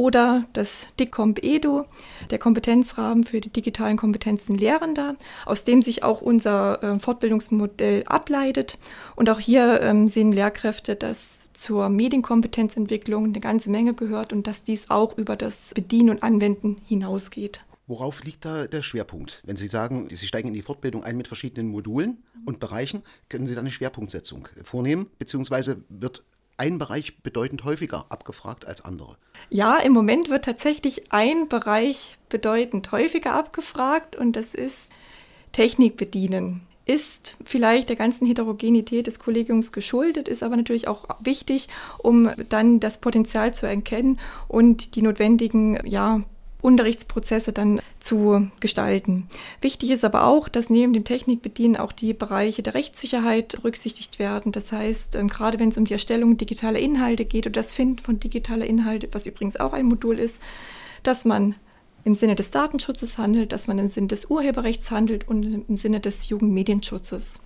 oder 0.00 0.46
das 0.54 0.88
DICOMP 0.98 1.44
EDU, 1.44 1.84
der 2.30 2.38
Kompetenzrahmen 2.38 3.24
für 3.24 3.40
die 3.40 3.50
digitalen 3.50 3.98
Kompetenzen 3.98 4.56
Lehrender, 4.56 5.16
aus 5.44 5.64
dem 5.64 5.82
sich 5.82 6.02
auch 6.02 6.22
unser 6.22 6.82
äh, 6.82 6.98
Fortbildungsmodell 6.98 8.04
ableitet. 8.06 8.78
Und 9.14 9.28
auch 9.28 9.40
hier 9.40 9.82
ähm, 9.82 10.08
sehen 10.08 10.32
Lehrkräfte, 10.32 10.96
dass 10.96 11.52
zur 11.52 11.90
Medienkompetenzentwicklung 11.90 13.26
eine 13.26 13.40
ganze 13.40 13.68
Menge 13.68 13.92
gehört 13.92 14.32
und 14.32 14.46
dass 14.46 14.64
dies 14.64 14.88
auch 14.88 15.18
über 15.18 15.36
das 15.36 15.72
Bedienen 15.74 16.08
und 16.08 16.22
Anwenden 16.22 16.78
hinausgeht. 16.86 17.60
Worauf 17.90 18.22
liegt 18.22 18.44
da 18.44 18.68
der 18.68 18.82
Schwerpunkt? 18.82 19.42
Wenn 19.44 19.56
Sie 19.56 19.66
sagen, 19.66 20.08
Sie 20.14 20.24
steigen 20.28 20.46
in 20.46 20.54
die 20.54 20.62
Fortbildung 20.62 21.02
ein 21.02 21.16
mit 21.16 21.26
verschiedenen 21.26 21.66
Modulen 21.72 22.22
und 22.46 22.60
Bereichen, 22.60 23.02
können 23.28 23.48
Sie 23.48 23.54
da 23.54 23.60
eine 23.60 23.72
Schwerpunktsetzung 23.72 24.46
vornehmen? 24.62 25.10
Beziehungsweise 25.18 25.82
wird 25.88 26.22
ein 26.56 26.78
Bereich 26.78 27.20
bedeutend 27.24 27.64
häufiger 27.64 28.06
abgefragt 28.08 28.64
als 28.64 28.84
andere? 28.84 29.16
Ja, 29.48 29.78
im 29.78 29.92
Moment 29.92 30.30
wird 30.30 30.44
tatsächlich 30.44 31.12
ein 31.12 31.48
Bereich 31.48 32.16
bedeutend 32.28 32.92
häufiger 32.92 33.32
abgefragt 33.32 34.14
und 34.14 34.36
das 34.36 34.54
ist 34.54 34.92
Technik 35.50 35.96
bedienen 35.96 36.60
ist 36.86 37.36
vielleicht 37.44 37.88
der 37.88 37.94
ganzen 37.94 38.26
Heterogenität 38.26 39.06
des 39.06 39.20
Kollegiums 39.20 39.70
geschuldet, 39.70 40.26
ist 40.26 40.42
aber 40.42 40.56
natürlich 40.56 40.88
auch 40.88 41.04
wichtig, 41.20 41.68
um 41.98 42.30
dann 42.48 42.80
das 42.80 43.00
Potenzial 43.00 43.54
zu 43.54 43.66
erkennen 43.66 44.18
und 44.48 44.96
die 44.96 45.02
notwendigen 45.02 45.78
ja, 45.86 46.22
Unterrichtsprozesse 46.62 47.52
dann 47.52 47.80
zu 47.98 48.50
gestalten. 48.60 49.28
Wichtig 49.60 49.90
ist 49.90 50.04
aber 50.04 50.26
auch, 50.26 50.48
dass 50.48 50.70
neben 50.70 50.92
dem 50.92 51.04
Technikbedienen 51.04 51.76
auch 51.76 51.92
die 51.92 52.14
Bereiche 52.14 52.62
der 52.62 52.74
Rechtssicherheit 52.74 53.56
berücksichtigt 53.56 54.18
werden. 54.18 54.52
Das 54.52 54.72
heißt, 54.72 55.16
ähm, 55.16 55.28
gerade 55.28 55.58
wenn 55.58 55.70
es 55.70 55.78
um 55.78 55.84
die 55.84 55.92
Erstellung 55.92 56.36
digitaler 56.36 56.78
Inhalte 56.78 57.24
geht 57.24 57.46
oder 57.46 57.60
das 57.60 57.72
Finden 57.72 57.98
von 57.98 58.20
digitaler 58.20 58.66
Inhalte, 58.66 59.08
was 59.12 59.26
übrigens 59.26 59.58
auch 59.58 59.72
ein 59.72 59.86
Modul 59.86 60.18
ist, 60.18 60.40
dass 61.02 61.24
man 61.24 61.56
im 62.04 62.14
Sinne 62.14 62.34
des 62.34 62.50
Datenschutzes 62.50 63.18
handelt, 63.18 63.52
dass 63.52 63.66
man 63.66 63.78
im 63.78 63.88
Sinne 63.88 64.08
des 64.08 64.26
Urheberrechts 64.26 64.90
handelt 64.90 65.28
und 65.28 65.64
im 65.68 65.76
Sinne 65.76 66.00
des 66.00 66.28
Jugendmedienschutzes. 66.28 67.40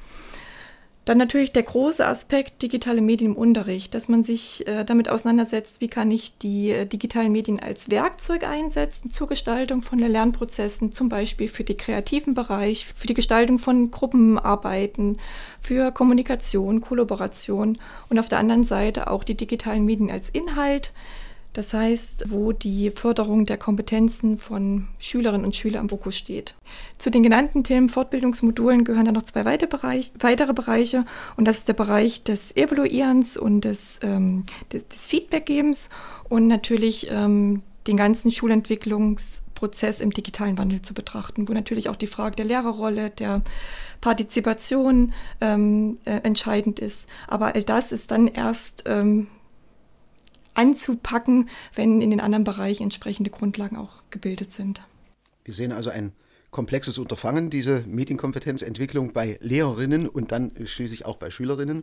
Dann 1.04 1.18
natürlich 1.18 1.52
der 1.52 1.64
große 1.64 2.06
Aspekt 2.06 2.62
digitale 2.62 3.02
Medien 3.02 3.32
im 3.32 3.36
Unterricht, 3.36 3.92
dass 3.94 4.08
man 4.08 4.24
sich 4.24 4.66
äh, 4.66 4.84
damit 4.84 5.10
auseinandersetzt, 5.10 5.82
wie 5.82 5.88
kann 5.88 6.10
ich 6.10 6.38
die 6.38 6.70
äh, 6.70 6.86
digitalen 6.86 7.30
Medien 7.30 7.60
als 7.60 7.90
Werkzeug 7.90 8.44
einsetzen 8.44 9.10
zur 9.10 9.26
Gestaltung 9.26 9.82
von 9.82 9.98
Lernprozessen, 9.98 10.92
zum 10.92 11.10
Beispiel 11.10 11.48
für 11.48 11.64
den 11.64 11.76
kreativen 11.76 12.32
Bereich, 12.32 12.86
für 12.86 13.06
die 13.06 13.14
Gestaltung 13.14 13.58
von 13.58 13.90
Gruppenarbeiten, 13.90 15.18
für 15.60 15.92
Kommunikation, 15.92 16.80
Kollaboration 16.80 17.76
und 18.08 18.18
auf 18.18 18.30
der 18.30 18.38
anderen 18.38 18.64
Seite 18.64 19.10
auch 19.10 19.24
die 19.24 19.36
digitalen 19.36 19.84
Medien 19.84 20.10
als 20.10 20.30
Inhalt 20.30 20.92
das 21.54 21.72
heißt, 21.72 22.30
wo 22.30 22.52
die 22.52 22.90
Förderung 22.90 23.46
der 23.46 23.56
Kompetenzen 23.56 24.36
von 24.38 24.88
Schülerinnen 24.98 25.46
und 25.46 25.54
Schülern 25.54 25.82
im 25.82 25.88
Fokus 25.88 26.16
steht. 26.16 26.54
Zu 26.98 27.10
den 27.10 27.22
genannten 27.22 27.62
Themen 27.62 27.88
Fortbildungsmodulen 27.88 28.84
gehören 28.84 29.06
dann 29.06 29.14
noch 29.14 29.22
zwei 29.22 29.44
weitere, 29.44 29.68
Bereich, 29.68 30.12
weitere 30.18 30.52
Bereiche 30.52 31.04
und 31.36 31.46
das 31.46 31.58
ist 31.58 31.68
der 31.68 31.74
Bereich 31.74 32.24
des 32.24 32.56
Evaluierens 32.56 33.36
und 33.36 33.62
des, 33.62 34.00
ähm, 34.02 34.42
des, 34.72 34.88
des 34.88 35.06
Feedbackgebens 35.06 35.90
und 36.28 36.48
natürlich 36.48 37.08
ähm, 37.10 37.62
den 37.86 37.96
ganzen 37.96 38.32
Schulentwicklungsprozess 38.32 40.00
im 40.00 40.10
digitalen 40.10 40.58
Wandel 40.58 40.82
zu 40.82 40.92
betrachten, 40.92 41.48
wo 41.48 41.52
natürlich 41.52 41.88
auch 41.88 41.96
die 41.96 42.08
Frage 42.08 42.34
der 42.34 42.46
Lehrerrolle, 42.46 43.10
der 43.10 43.42
Partizipation 44.00 45.12
ähm, 45.40 45.98
äh, 46.04 46.16
entscheidend 46.24 46.80
ist. 46.80 47.08
Aber 47.28 47.54
all 47.54 47.62
das 47.62 47.92
ist 47.92 48.10
dann 48.10 48.26
erst 48.26 48.84
ähm, 48.86 49.28
anzupacken, 50.54 51.48
wenn 51.74 52.00
in 52.00 52.10
den 52.10 52.20
anderen 52.20 52.44
Bereichen 52.44 52.84
entsprechende 52.84 53.30
Grundlagen 53.30 53.76
auch 53.76 54.02
gebildet 54.10 54.50
sind. 54.50 54.82
Wir 55.44 55.54
sehen 55.54 55.72
also 55.72 55.90
ein 55.90 56.12
komplexes 56.54 56.98
Unterfangen, 56.98 57.50
diese 57.50 57.82
Medienkompetenzentwicklung 57.86 59.12
bei 59.12 59.38
Lehrerinnen 59.40 60.08
und 60.08 60.30
dann 60.30 60.52
schließlich 60.64 61.04
auch 61.04 61.16
bei 61.16 61.30
Schülerinnen. 61.30 61.82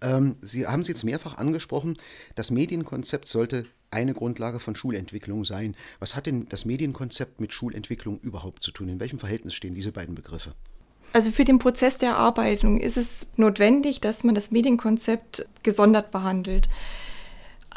Ähm, 0.00 0.36
Sie 0.40 0.66
haben 0.66 0.80
es 0.80 0.88
jetzt 0.88 1.04
mehrfach 1.04 1.36
angesprochen, 1.36 1.98
das 2.34 2.50
Medienkonzept 2.50 3.28
sollte 3.28 3.66
eine 3.90 4.14
Grundlage 4.14 4.58
von 4.58 4.74
Schulentwicklung 4.74 5.44
sein. 5.44 5.76
Was 6.00 6.16
hat 6.16 6.24
denn 6.26 6.48
das 6.48 6.64
Medienkonzept 6.64 7.40
mit 7.40 7.52
Schulentwicklung 7.52 8.18
überhaupt 8.20 8.62
zu 8.62 8.70
tun? 8.70 8.88
In 8.88 9.00
welchem 9.00 9.18
Verhältnis 9.18 9.54
stehen 9.54 9.74
diese 9.74 9.92
beiden 9.92 10.14
Begriffe? 10.14 10.54
Also 11.12 11.30
für 11.30 11.44
den 11.44 11.58
Prozess 11.58 11.98
der 11.98 12.10
Erarbeitung 12.10 12.78
ist 12.78 12.96
es 12.96 13.26
notwendig, 13.36 14.00
dass 14.00 14.24
man 14.24 14.34
das 14.34 14.50
Medienkonzept 14.50 15.46
gesondert 15.62 16.10
behandelt. 16.10 16.68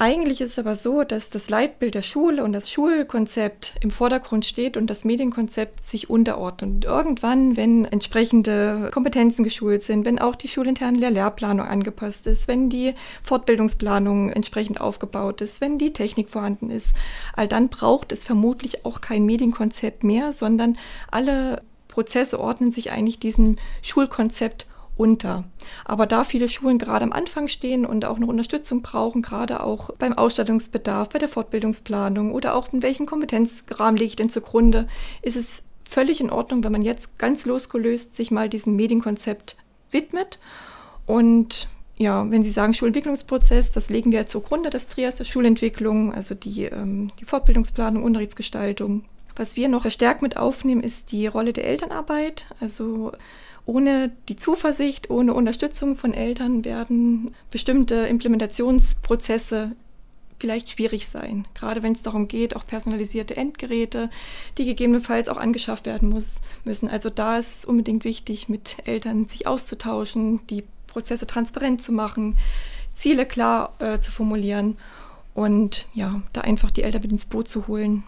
Eigentlich 0.02 0.40
ist 0.40 0.52
es 0.52 0.60
aber 0.60 0.76
so, 0.76 1.04
dass 1.04 1.30
das 1.30 1.50
Leitbild 1.50 1.94
der 1.94 2.04
Schule 2.04 2.46
und 2.46 2.54
das 2.54 2.72
Schulkonzept 2.72 3.74
im 3.82 3.92
Vordergrund 3.92 4.46
steht 4.46 4.78
und 4.78 4.90
das 4.90 5.04
Medienkonzept 5.04 5.86
sich 5.86 6.10
unterordnet. 6.10 6.70
Und 6.70 6.86
irgendwann, 6.86 7.58
wenn 7.58 7.84
entsprechende 7.84 8.92
Kompetenzen 8.94 9.44
geschult 9.44 9.84
sind, 9.84 10.06
wenn 10.06 10.18
auch 10.18 10.38
die 10.38 10.48
schulinterne 10.48 11.10
Lehrplanung 11.10 11.68
angepasst 11.68 12.28
ist, 12.28 12.48
wenn 12.48 12.70
die 12.70 12.94
Fortbildungsplanung 13.24 14.30
entsprechend 14.30 14.80
aufgebaut 14.80 15.42
ist, 15.42 15.60
wenn 15.60 15.78
die 15.78 15.92
Technik 15.92 16.30
vorhanden 16.30 16.70
ist, 16.70 16.96
all 17.36 17.50
dann 17.50 17.68
braucht 17.68 18.14
es 18.14 18.24
vermutlich 18.24 18.86
auch 18.86 19.02
kein 19.02 19.26
Medienkonzept 19.26 20.06
mehr, 20.06 20.32
sondern 20.32 20.78
alle 21.12 21.62
Prozesse 21.90 22.40
ordnen 22.40 22.72
sich 22.72 22.94
eigentlich 22.94 23.20
diesem 23.20 23.58
Schulkonzept 23.82 24.66
unter. 25.00 25.46
Aber 25.86 26.06
da 26.06 26.26
viele 26.26 26.50
Schulen 26.50 26.78
gerade 26.78 27.04
am 27.04 27.14
Anfang 27.14 27.48
stehen 27.48 27.86
und 27.86 28.04
auch 28.04 28.20
noch 28.20 28.28
Unterstützung 28.28 28.82
brauchen, 28.82 29.22
gerade 29.22 29.64
auch 29.64 29.92
beim 29.98 30.14
Ausstattungsbedarf, 30.14 31.10
bei 31.10 31.20
der 31.20 31.30
Fortbildungsplanung 31.30 32.34
oder 32.34 32.54
auch 32.54 32.72
in 32.74 32.84
welchem 32.84 33.06
Kompetenzrahmen 33.06 33.98
lege 33.98 34.10
ich 34.10 34.16
denn 34.18 34.30
zugrunde, 34.30 34.88
ist 35.22 35.38
es 35.38 35.64
völlig 35.90 36.20
in 36.20 36.30
Ordnung, 36.30 36.64
wenn 36.66 36.74
man 36.74 36.82
jetzt 36.82 37.18
ganz 37.18 37.46
losgelöst 37.46 38.18
sich 38.18 38.30
mal 38.30 38.50
diesem 38.50 38.76
Medienkonzept 38.76 39.56
widmet. 39.90 40.38
Und 41.06 41.70
ja, 41.98 42.30
wenn 42.30 42.44
Sie 42.44 42.52
sagen 42.52 42.74
Schulentwicklungsprozess, 42.74 43.72
das 43.72 43.90
legen 43.90 44.12
wir 44.12 44.26
zugrunde, 44.26 44.70
das 44.70 44.90
Trias 44.90 45.16
der 45.16 45.24
Schulentwicklung, 45.24 46.14
also 46.14 46.36
die, 46.36 46.66
ähm, 46.66 47.12
die 47.20 47.26
Fortbildungsplanung, 47.26 48.04
Unterrichtsgestaltung. 48.04 49.06
Was 49.38 49.56
wir 49.56 49.70
noch 49.70 49.84
verstärkt 49.84 50.22
mit 50.22 50.36
aufnehmen, 50.36 50.84
ist 50.84 51.14
die 51.14 51.26
Rolle 51.28 51.54
der 51.54 51.66
Elternarbeit. 51.66 52.48
Also 52.60 53.14
ohne 53.70 54.12
die 54.28 54.36
Zuversicht, 54.36 55.12
ohne 55.12 55.36
Unterstützung 55.36 55.96
von 55.96 56.16
Eltern 56.16 56.66
werden 56.66 57.36
bestimmte 57.52 58.08
Implementationsprozesse 58.08 59.74
vielleicht 60.40 60.72
schwierig 60.72 61.08
sein. 61.08 61.48
Gerade 61.54 61.84
wenn 61.84 61.92
es 61.92 62.02
darum 62.02 62.28
geht, 62.28 62.56
auch 62.56 62.66
personalisierte 62.66 63.38
Endgeräte, 63.38 64.10
die 64.58 64.66
gegebenenfalls 64.66 65.30
auch 65.30 65.38
angeschafft 65.38 65.86
werden 65.86 66.10
muss, 66.10 66.42
müssen. 66.64 66.90
Also 66.90 67.12
da 67.12 67.38
ist 67.38 67.58
es 67.60 67.66
unbedingt 67.66 68.06
wichtig, 68.06 68.50
mit 68.50 68.78
Eltern 68.86 69.28
sich 69.28 69.46
auszutauschen, 69.46 70.40
die 70.48 70.64
Prozesse 70.88 71.28
transparent 71.28 71.84
zu 71.84 71.92
machen, 71.92 72.38
Ziele 72.94 73.28
klar 73.28 73.76
äh, 73.78 74.00
zu 74.00 74.12
formulieren 74.12 74.78
und 75.36 75.86
ja, 75.94 76.24
da 76.34 76.42
einfach 76.42 76.72
die 76.72 76.82
Eltern 76.82 77.04
mit 77.04 77.12
ins 77.12 77.28
Boot 77.28 77.48
zu 77.48 77.68
holen. 77.68 78.04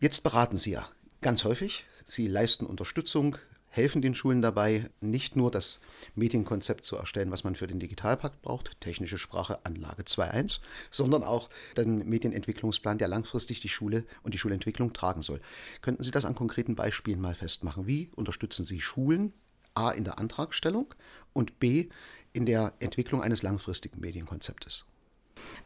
Jetzt 0.00 0.24
beraten 0.24 0.58
Sie 0.58 0.72
ja 0.72 0.84
ganz 1.20 1.44
häufig. 1.44 1.84
Sie 2.04 2.26
leisten 2.26 2.66
Unterstützung, 2.66 3.36
helfen 3.72 4.02
den 4.02 4.14
Schulen 4.14 4.42
dabei, 4.42 4.90
nicht 5.00 5.34
nur 5.34 5.50
das 5.50 5.80
Medienkonzept 6.14 6.84
zu 6.84 6.96
erstellen, 6.96 7.30
was 7.30 7.42
man 7.42 7.56
für 7.56 7.66
den 7.66 7.80
Digitalpakt 7.80 8.42
braucht, 8.42 8.78
technische 8.80 9.16
Sprache 9.16 9.64
Anlage 9.64 10.02
2.1, 10.02 10.60
sondern 10.90 11.24
auch 11.24 11.48
den 11.76 12.06
Medienentwicklungsplan, 12.06 12.98
der 12.98 13.08
langfristig 13.08 13.60
die 13.60 13.70
Schule 13.70 14.04
und 14.22 14.34
die 14.34 14.38
Schulentwicklung 14.38 14.92
tragen 14.92 15.22
soll. 15.22 15.40
Könnten 15.80 16.04
Sie 16.04 16.10
das 16.10 16.26
an 16.26 16.34
konkreten 16.34 16.76
Beispielen 16.76 17.20
mal 17.20 17.34
festmachen? 17.34 17.86
Wie 17.86 18.10
unterstützen 18.14 18.66
Sie 18.66 18.80
Schulen 18.80 19.32
A 19.74 19.90
in 19.90 20.04
der 20.04 20.18
Antragstellung 20.18 20.94
und 21.32 21.58
B 21.58 21.88
in 22.34 22.44
der 22.44 22.74
Entwicklung 22.78 23.22
eines 23.22 23.42
langfristigen 23.42 24.00
Medienkonzeptes? 24.00 24.84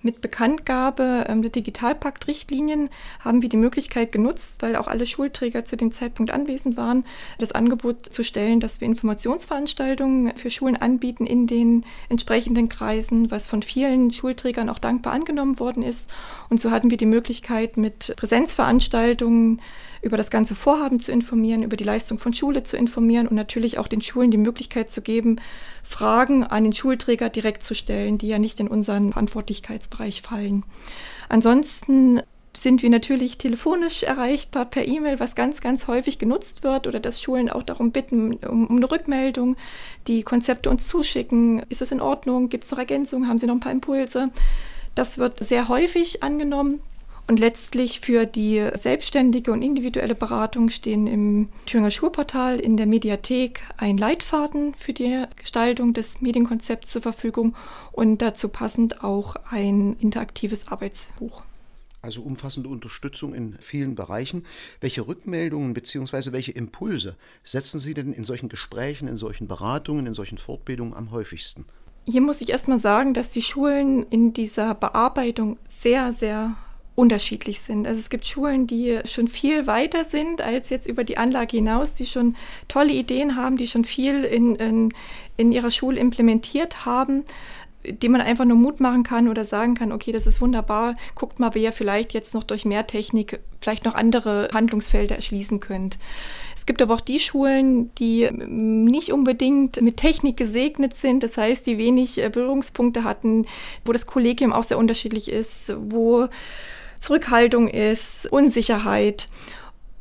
Mit 0.02 0.20
Bekanntgabe 0.20 1.25
ähm, 1.28 1.42
der 1.42 1.50
Digitalpakt-Richtlinien 1.50 2.90
haben 3.20 3.42
wir 3.42 3.49
die 3.49 3.56
Möglichkeit 3.56 4.12
genutzt, 4.12 4.62
weil 4.62 4.76
auch 4.76 4.87
alle 4.87 5.06
Schulträger 5.06 5.64
zu 5.64 5.76
dem 5.76 5.90
Zeitpunkt 5.90 6.30
anwesend 6.32 6.76
waren, 6.76 7.04
das 7.38 7.52
Angebot 7.52 8.06
zu 8.06 8.23
stellen, 8.23 8.61
dass 8.61 8.80
wir 8.80 8.87
Informationsveranstaltungen 8.87 10.37
für 10.37 10.50
Schulen 10.50 10.76
anbieten 10.76 11.26
in 11.26 11.46
den 11.46 11.85
entsprechenden 12.08 12.68
Kreisen, 12.68 13.30
was 13.30 13.49
von 13.49 13.62
vielen 13.62 14.11
Schulträgern 14.11 14.68
auch 14.68 14.78
dankbar 14.78 15.12
angenommen 15.12 15.58
worden 15.58 15.82
ist. 15.82 16.11
Und 16.50 16.61
so 16.61 16.70
hatten 16.70 16.90
wir 16.90 16.99
die 16.99 17.06
Möglichkeit, 17.06 17.76
mit 17.76 18.14
Präsenzveranstaltungen 18.16 19.61
über 20.07 20.17
das 20.17 20.31
ganze 20.31 20.55
Vorhaben 20.55 21.01
zu 21.01 21.13
informieren, 21.13 21.63
über 21.63 21.77
die 21.77 21.85
Leistung 21.85 22.19
von 22.19 22.33
Schule 22.33 22.63
zu 22.63 22.77
informieren 22.77 23.29
und 23.29 23.35
natürlich 23.35 23.79
auch 23.79 23.89
den 23.89 24.01
Schulen 24.01 24.31
die 24.31 24.39
Möglichkeit 24.39 24.91
zu 24.91 25.03
geben, 25.03 25.37
Fragen 25.83 26.45
an 26.45 26.65
den 26.65 26.73
Schulträger 26.73 27.29
direkt 27.29 27.63
zu 27.63 27.75
stellen, 27.75 28.17
die 28.17 28.29
ja 28.29 28.39
nicht 28.39 28.61
in 28.61 28.69
unseren 28.69 29.13
Verantwortlichkeitsbereich 29.13 30.23
fallen. 30.23 30.65
Ansonsten 31.29 32.23
sind 32.57 32.83
wir 32.83 32.91
natürlich 32.91 33.37
telefonisch 33.37 34.03
erreichbar 34.03 34.65
per 34.65 34.87
E-Mail, 34.87 35.21
was 35.21 35.35
ganz, 35.35 35.61
ganz 35.61 35.89
häufig 35.89 36.19
genutzt 36.19 36.63
wird 36.63 36.87
oder 36.87 37.01
dass 37.01 37.21
Schulen 37.21 37.51
auch 37.51 37.63
darum 37.63 37.93
bitten, 37.93 38.35
um, 38.35 38.67
um 38.67 38.77
eine 38.77 38.91
Rückmeldung, 38.91 39.57
die 40.07 40.23
Konzepte 40.23 40.71
uns 40.71 40.89
zuschicken. 40.89 41.63
Ist 41.69 41.83
es 41.83 41.93
in 41.93 42.01
Ordnung? 42.01 42.49
Gibt 42.49 42.65
es 42.65 42.71
noch 42.71 42.79
Ergänzungen? 42.79 43.29
Haben 43.29 43.39
Sie 43.39 43.47
noch 43.47 43.55
ein 43.55 43.61
paar 43.61 43.73
Impulse? 43.73 44.31
Das 44.95 45.19
wird 45.19 45.45
sehr 45.45 45.69
häufig 45.69 46.23
angenommen. 46.23 46.81
Und 47.28 47.40
letztlich 47.40 48.00
für 48.00 48.25
die 48.25 48.68
selbstständige 48.75 49.50
und 49.50 49.62
individuelle 49.62 50.14
Beratung 50.14 50.68
stehen 50.68 51.09
im 51.09 51.49
Thüringer 51.66 51.90
Schulportal 51.90 52.61
in 52.61 52.76
der 52.76 52.87
Mediathek 52.87 53.62
ein 53.78 53.99
Leitfaden 53.99 54.75
für 54.75 54.92
die 54.92 55.25
Gestaltung 55.35 55.92
des 55.92 56.21
Medienkonzepts 56.21 56.92
zur 56.92 57.02
Verfügung 57.02 57.56
und 57.90 58.23
dazu 58.23 58.49
passend 58.49 59.02
auch 59.02 59.35
ein 59.50 59.97
interaktives 59.99 60.68
Arbeitsbuch. 60.68 61.42
Also 62.00 62.23
umfassende 62.23 62.68
Unterstützung 62.68 63.35
in 63.35 63.56
vielen 63.61 63.97
Bereichen. 63.97 64.45
Welche 64.80 65.09
Rückmeldungen 65.09 65.75
bzw. 65.75 66.30
welche 66.30 66.52
Impulse 66.52 67.16
setzen 67.42 67.80
Sie 67.80 67.95
denn 67.95 68.12
in 68.12 68.25
solchen 68.25 68.49
Gesprächen, 68.49 69.09
in 69.09 69.18
solchen 69.18 69.49
Beratungen, 69.49 70.06
in 70.06 70.14
solchen 70.14 70.38
Fortbildungen 70.38 70.95
am 70.95 71.11
häufigsten? 71.11 71.64
Hier 72.04 72.21
muss 72.21 72.40
ich 72.40 72.50
erstmal 72.50 72.78
sagen, 72.78 73.14
dass 73.14 73.30
die 73.30 73.42
Schulen 73.42 74.06
in 74.11 74.33
dieser 74.33 74.76
Bearbeitung 74.76 75.59
sehr, 75.66 76.12
sehr 76.12 76.56
unterschiedlich 76.97 77.61
sind. 77.61 77.87
Also 77.87 78.00
es 78.00 78.11
gibt 78.11 78.26
Schulen, 78.26 78.67
die 78.67 78.99
schon 79.05 79.29
viel 79.29 79.67
weiter 79.67 80.03
sind 80.03 80.41
als 80.41 80.71
jetzt 80.71 80.88
über 80.88 81.05
die 81.05 81.19
Anlage 81.19 81.59
hinaus, 81.59 81.95
die 81.95 82.07
schon 82.07 82.35
tolle 82.67 82.93
Ideen 82.93 83.37
haben, 83.37 83.57
die 83.57 83.69
schon 83.69 83.85
viel 83.85 84.25
in, 84.25 84.57
in, 84.57 84.93
in 85.37 85.53
ihrer 85.53 85.71
Schule 85.71 86.00
implementiert 86.00 86.85
haben 86.85 87.25
dem 87.88 88.12
man 88.12 88.21
einfach 88.21 88.45
nur 88.45 88.57
Mut 88.57 88.81
machen 88.81 89.03
kann 89.03 89.29
oder 89.29 89.45
sagen 89.45 89.75
kann, 89.75 89.93
okay, 89.93 90.12
das 90.12 90.26
ist 90.26 90.41
wunderbar, 90.41 90.95
guckt 91.15 91.38
mal, 91.38 91.55
wer 91.55 91.73
vielleicht 91.73 92.15
jetzt 92.15 92.35
noch 92.35 92.45
durch 92.45 92.65
mehr 92.65 92.87
Technik 92.87 93.41
vielleicht 93.61 93.85
noch 93.85 93.95
andere 93.95 94.49
Handlungsfelder 94.53 95.17
erschließen 95.17 95.61
könnt. 95.61 95.99
Es 96.55 96.67
gibt 96.67 96.83
aber 96.83 96.95
auch 96.95 97.00
die 97.00 97.19
Schulen, 97.19 97.95
die 97.97 98.29
nicht 98.31 99.12
unbedingt 99.12 99.81
mit 99.81 99.97
Technik 99.97 100.37
gesegnet 100.37 100.97
sind, 100.97 101.23
das 101.23 101.37
heißt, 101.37 101.67
die 101.67 101.79
wenig 101.79 102.23
äh, 102.23 102.29
Berührungspunkte 102.29 103.05
hatten, 103.05 103.47
wo 103.85 103.93
das 103.93 104.07
Kollegium 104.07 104.53
auch 104.53 104.65
sehr 104.65 104.79
unterschiedlich 104.79 105.31
ist, 105.31 105.75
wo 105.79 106.29
Zurückhaltung 106.99 107.69
ist, 107.69 108.31
Unsicherheit. 108.31 109.29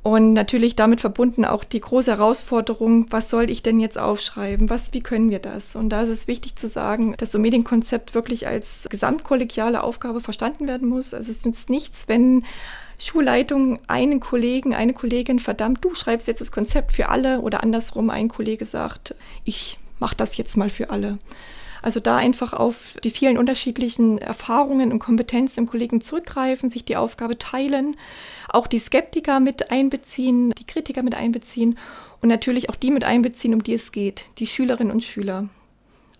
Und 0.03 0.33
natürlich 0.33 0.75
damit 0.75 1.01
verbunden 1.01 1.45
auch 1.45 1.63
die 1.63 1.81
große 1.81 2.11
Herausforderung, 2.11 3.07
was 3.09 3.31
soll 3.31 3.49
ich 3.49 3.63
denn 3.63 3.79
jetzt 3.79 3.97
aufschreiben? 3.97 4.69
Was, 4.69 4.93
wie 4.93 5.01
können 5.01 5.31
wir 5.31 5.39
das? 5.39 5.75
Und 5.75 5.89
da 5.89 6.01
ist 6.01 6.09
es 6.09 6.27
wichtig 6.27 6.55
zu 6.55 6.67
sagen, 6.67 7.15
dass 7.17 7.31
so 7.31 7.39
ein 7.39 7.41
Medienkonzept 7.41 8.13
wirklich 8.13 8.45
als 8.45 8.85
gesamtkollegiale 8.91 9.81
Aufgabe 9.81 10.21
verstanden 10.21 10.67
werden 10.67 10.87
muss. 10.87 11.15
Also 11.15 11.31
es 11.31 11.43
nützt 11.43 11.71
nichts, 11.71 12.07
wenn 12.07 12.45
Schulleitung 12.99 13.79
einen 13.87 14.19
Kollegen, 14.19 14.75
eine 14.75 14.93
Kollegin 14.93 15.39
verdammt, 15.39 15.83
du 15.83 15.95
schreibst 15.95 16.27
jetzt 16.27 16.41
das 16.41 16.51
Konzept 16.51 16.91
für 16.91 17.09
alle 17.09 17.41
oder 17.41 17.63
andersrum 17.63 18.11
ein 18.11 18.27
Kollege 18.27 18.65
sagt, 18.65 19.15
ich 19.43 19.79
mache 19.99 20.15
das 20.15 20.37
jetzt 20.37 20.55
mal 20.55 20.69
für 20.69 20.91
alle. 20.91 21.17
Also 21.85 21.99
da 21.99 22.17
einfach 22.17 22.53
auf 22.53 22.95
die 23.03 23.11
vielen 23.11 23.37
unterschiedlichen 23.37 24.17
Erfahrungen 24.17 24.91
und 24.91 24.97
Kompetenzen 24.97 25.59
im 25.59 25.67
Kollegen 25.67 26.01
zurückgreifen, 26.01 26.67
sich 26.67 26.83
die 26.83 26.95
Aufgabe 26.95 27.37
teilen, 27.37 27.95
auch 28.49 28.65
die 28.65 28.79
Skeptiker 28.79 29.39
mit 29.39 29.69
einbeziehen, 29.69 30.49
die 30.57 30.63
Kritiker 30.63 31.03
mit 31.03 31.13
einbeziehen 31.13 31.77
und 32.23 32.29
natürlich 32.29 32.71
auch 32.71 32.75
die 32.75 32.89
mit 32.89 33.03
einbeziehen, 33.03 33.53
um 33.53 33.61
die 33.61 33.75
es 33.75 33.91
geht, 33.91 34.25
die 34.39 34.47
Schülerinnen 34.47 34.91
und 34.91 35.03
Schüler. 35.03 35.47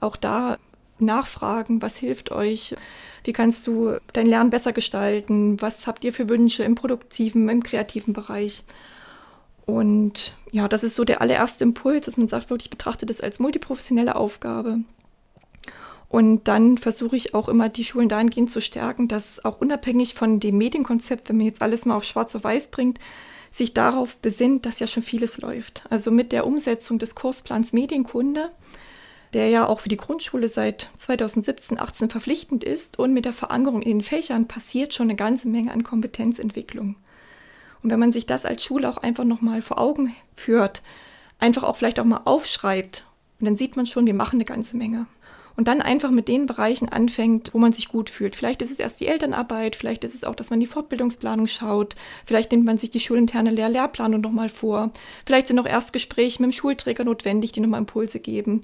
Auch 0.02 0.18
da 0.18 0.60
nachfragen, 1.00 1.82
was 1.82 1.98
hilft 1.98 2.32
euch, 2.32 2.76
wie 3.24 3.34
kannst 3.34 3.66
du 3.66 3.98
dein 4.14 4.28
Lernen 4.28 4.52
besser 4.52 4.72
gestalten, 4.72 5.60
was 5.64 5.88
habt 5.88 6.04
ihr 6.04 6.14
für 6.14 6.30
Wünsche 6.30 6.62
im 6.62 6.76
produktiven, 6.76 7.50
im 7.50 7.64
kreativen 7.64 8.14
Bereich. 8.14 8.66
Und 9.66 10.38
ja, 10.52 10.68
das 10.68 10.84
ist 10.84 10.94
so 10.94 11.06
der 11.06 11.22
allererste 11.22 11.64
Impuls, 11.64 12.06
dass 12.06 12.18
man 12.18 12.28
sagt, 12.28 12.52
wirklich 12.52 12.70
betrachtet 12.70 13.10
es 13.10 13.20
als 13.20 13.40
multiprofessionelle 13.40 14.16
Aufgabe. 14.16 14.82
Und 16.16 16.48
dann 16.48 16.78
versuche 16.78 17.18
ich 17.18 17.34
auch 17.34 17.50
immer, 17.50 17.68
die 17.68 17.84
Schulen 17.84 18.08
dahingehend 18.08 18.50
zu 18.50 18.62
stärken, 18.62 19.10
dass 19.10 19.44
auch 19.44 19.60
unabhängig 19.60 20.14
von 20.14 20.40
dem 20.40 20.58
Medienkonzept, 20.58 21.28
wenn 21.28 21.36
man 21.36 21.46
jetzt 21.46 21.62
alles 21.62 21.84
mal 21.84 21.98
auf 21.98 22.06
Schwarz 22.06 22.34
auf 22.38 22.46
Weiß 22.46 22.72
bringt, 22.72 23.00
sich 23.52 23.74
darauf 23.74 24.16
besinnt, 24.20 24.66
dass 24.66 24.80
ja 24.80 24.88
schon 24.88 25.04
vieles 25.04 25.40
läuft. 25.40 25.84
Also 25.90 26.12
mit 26.12 26.32
der 26.32 26.48
Umsetzung 26.48 27.00
des 27.00 27.16
Kursplans 27.16 27.74
Medienkunde, 27.74 28.50
der 29.34 29.50
ja 29.50 29.68
auch 29.68 29.82
für 29.82 29.90
die 29.90 29.98
Grundschule 29.98 30.48
seit 30.48 30.90
2017, 30.96 31.82
18 31.82 32.10
verpflichtend 32.10 32.64
ist 32.64 32.98
und 32.98 33.12
mit 33.12 33.26
der 33.26 33.34
Verankerung 33.34 33.82
in 33.82 33.98
den 33.98 34.02
Fächern 34.02 34.48
passiert 34.48 34.94
schon 34.94 35.08
eine 35.08 35.18
ganze 35.18 35.50
Menge 35.50 35.74
an 35.74 35.84
Kompetenzentwicklung. 35.84 36.96
Und 37.84 37.90
wenn 37.90 38.00
man 38.00 38.14
sich 38.14 38.26
das 38.26 38.46
als 38.46 38.64
Schule 38.64 38.88
auch 38.88 39.00
einfach 39.00 39.26
nochmal 39.26 39.62
vor 39.62 39.82
Augen 39.82 40.16
führt, 40.34 40.82
einfach 41.40 41.64
auch 41.64 41.76
vielleicht 41.76 42.00
auch 42.00 42.06
mal 42.06 42.22
aufschreibt, 42.24 43.06
dann 43.42 43.58
sieht 43.58 43.76
man 43.76 43.86
schon, 43.86 44.08
wir 44.08 44.14
machen 44.14 44.38
eine 44.38 44.46
ganze 44.46 44.78
Menge 44.78 45.08
und 45.56 45.68
dann 45.68 45.82
einfach 45.82 46.12
mit 46.12 46.28
den 46.28 46.46
Bereichen 46.46 46.90
anfängt, 46.90 47.54
wo 47.54 47.58
man 47.58 47.72
sich 47.72 47.88
gut 47.88 48.10
fühlt. 48.10 48.36
Vielleicht 48.36 48.62
ist 48.62 48.72
es 48.72 48.80
erst 48.80 49.00
die 49.00 49.08
Elternarbeit, 49.08 49.76
vielleicht 49.76 50.04
ist 50.04 50.16
es 50.16 50.24
auch, 50.24 50.36
dass 50.36 50.50
man 50.50 50.60
die 50.60 50.66
Fortbildungsplanung 50.66 51.48
schaut, 51.48 51.96
vielleicht 52.26 52.52
nimmt 52.52 52.66
man 52.66 52.78
sich 52.78 52.90
die 52.90 53.00
schulinterne 53.00 53.52
Lehr 53.52 53.70
Lehrplanung 53.70 54.22
nochmal 54.22 54.50
vor, 54.50 54.92
vielleicht 55.26 55.48
sind 55.48 55.60
auch 55.60 55.66
Erstgespräche 55.66 56.42
mit 56.42 56.52
dem 56.52 56.56
Schulträger 56.56 57.04
notwendig, 57.04 57.52
die 57.52 57.60
nochmal 57.60 57.80
Impulse 57.80 58.20
geben. 58.20 58.62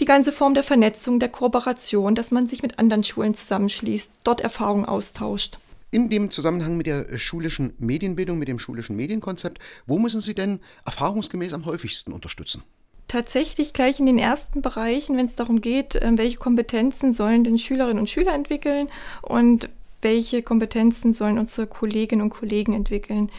Die 0.00 0.06
ganze 0.06 0.32
Form 0.32 0.54
der 0.54 0.64
Vernetzung, 0.64 1.20
der 1.20 1.28
Kooperation, 1.28 2.16
dass 2.16 2.32
man 2.32 2.46
sich 2.46 2.62
mit 2.62 2.80
anderen 2.80 3.04
Schulen 3.04 3.34
zusammenschließt, 3.34 4.12
dort 4.24 4.40
Erfahrungen 4.40 4.84
austauscht. 4.84 5.58
In 5.92 6.10
dem 6.10 6.32
Zusammenhang 6.32 6.76
mit 6.76 6.88
der 6.88 7.16
schulischen 7.18 7.74
Medienbildung, 7.78 8.36
mit 8.36 8.48
dem 8.48 8.58
schulischen 8.58 8.96
Medienkonzept, 8.96 9.60
wo 9.86 10.00
müssen 10.00 10.20
Sie 10.20 10.34
denn 10.34 10.58
erfahrungsgemäß 10.84 11.52
am 11.52 11.66
häufigsten 11.66 12.12
unterstützen? 12.12 12.64
Tatsächlich 13.08 13.72
gleich 13.72 14.00
in 14.00 14.06
den 14.06 14.18
ersten 14.18 14.62
Bereichen, 14.62 15.16
wenn 15.16 15.26
es 15.26 15.36
darum 15.36 15.60
geht, 15.60 15.98
ähm, 16.00 16.18
welche 16.18 16.38
Kompetenzen 16.38 17.12
sollen 17.12 17.44
denn 17.44 17.58
Schülerinnen 17.58 18.00
und 18.00 18.10
Schüler 18.10 18.34
entwickeln 18.34 18.88
und 19.22 19.68
welche 20.02 20.42
Kompetenzen 20.42 21.12
sollen 21.12 21.38
unsere 21.38 21.66
Kolleginnen 21.66 22.22
und 22.22 22.30
Kollegen 22.30 22.72
entwickeln. 22.74 23.30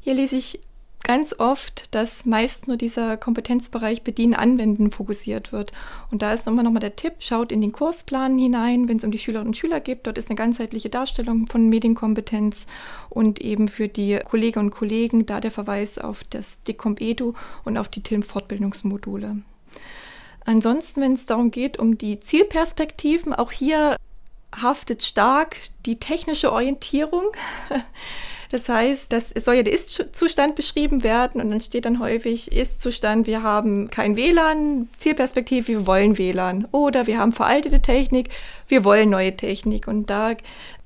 Hier 0.00 0.14
lese 0.14 0.36
ich 0.36 0.60
ganz 1.02 1.34
oft, 1.38 1.94
dass 1.94 2.24
meist 2.26 2.68
nur 2.68 2.76
dieser 2.76 3.16
Kompetenzbereich 3.16 4.02
Bedienen, 4.02 4.34
Anwenden 4.34 4.90
fokussiert 4.90 5.52
wird. 5.52 5.72
Und 6.10 6.22
da 6.22 6.32
ist 6.32 6.46
nochmal 6.46 6.64
nochmal 6.64 6.80
der 6.80 6.96
Tipp, 6.96 7.14
schaut 7.18 7.52
in 7.52 7.60
den 7.60 7.72
Kursplan 7.72 8.38
hinein, 8.38 8.88
wenn 8.88 8.96
es 8.96 9.04
um 9.04 9.10
die 9.10 9.18
Schülerinnen 9.18 9.48
und 9.48 9.56
Schüler 9.56 9.80
geht. 9.80 10.06
Dort 10.06 10.18
ist 10.18 10.30
eine 10.30 10.36
ganzheitliche 10.36 10.88
Darstellung 10.88 11.46
von 11.46 11.68
Medienkompetenz 11.68 12.66
und 13.08 13.40
eben 13.40 13.68
für 13.68 13.88
die 13.88 14.18
Kolleginnen 14.24 14.66
und 14.66 14.70
Kollegen 14.70 15.26
da 15.26 15.40
der 15.40 15.50
Verweis 15.50 15.98
auf 15.98 16.24
das 16.24 16.62
Decomp 16.62 17.00
Edu 17.00 17.34
und 17.64 17.76
auf 17.76 17.88
die 17.88 18.02
TILM-Fortbildungsmodule. 18.02 19.36
Ansonsten, 20.44 21.00
wenn 21.02 21.12
es 21.12 21.26
darum 21.26 21.50
geht, 21.50 21.78
um 21.78 21.98
die 21.98 22.20
Zielperspektiven, 22.20 23.34
auch 23.34 23.52
hier 23.52 23.96
haftet 24.54 25.02
stark 25.02 25.56
die 25.86 25.98
technische 25.98 26.52
Orientierung. 26.52 27.24
Das 28.50 28.68
heißt, 28.68 29.12
das 29.12 29.30
soll 29.30 29.54
ja 29.54 29.62
der 29.62 29.72
Ist-Zustand 29.72 30.56
beschrieben 30.56 31.04
werden 31.04 31.40
und 31.40 31.50
dann 31.50 31.60
steht 31.60 31.84
dann 31.84 32.00
häufig 32.00 32.50
Ist-Zustand, 32.50 33.28
wir 33.28 33.44
haben 33.44 33.90
kein 33.90 34.16
WLAN, 34.16 34.88
Zielperspektive, 34.98 35.68
wir 35.68 35.86
wollen 35.86 36.18
WLAN. 36.18 36.66
Oder 36.72 37.06
wir 37.06 37.18
haben 37.18 37.32
veraltete 37.32 37.80
Technik, 37.80 38.28
wir 38.66 38.84
wollen 38.84 39.08
neue 39.08 39.36
Technik. 39.36 39.86
Und 39.86 40.10
da 40.10 40.34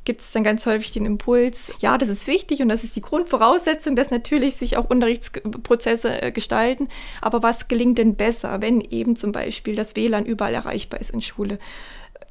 gibt 0.04 0.20
es 0.20 0.32
dann 0.32 0.44
ganz 0.44 0.66
häufig 0.66 0.92
den 0.92 1.06
Impuls, 1.06 1.72
ja, 1.80 1.96
das 1.96 2.10
ist 2.10 2.26
wichtig 2.26 2.60
und 2.60 2.68
das 2.68 2.84
ist 2.84 2.96
die 2.96 3.00
Grundvoraussetzung, 3.00 3.96
dass 3.96 4.10
natürlich 4.10 4.56
sich 4.56 4.76
auch 4.76 4.90
Unterrichtsprozesse 4.90 6.20
äh, 6.20 6.32
gestalten. 6.32 6.88
Aber 7.22 7.42
was 7.42 7.68
gelingt 7.68 7.96
denn 7.96 8.14
besser, 8.14 8.60
wenn 8.60 8.82
eben 8.82 9.16
zum 9.16 9.32
Beispiel 9.32 9.74
das 9.74 9.96
WLAN 9.96 10.26
überall 10.26 10.52
erreichbar 10.52 11.00
ist 11.00 11.12
in 11.12 11.22
Schule? 11.22 11.56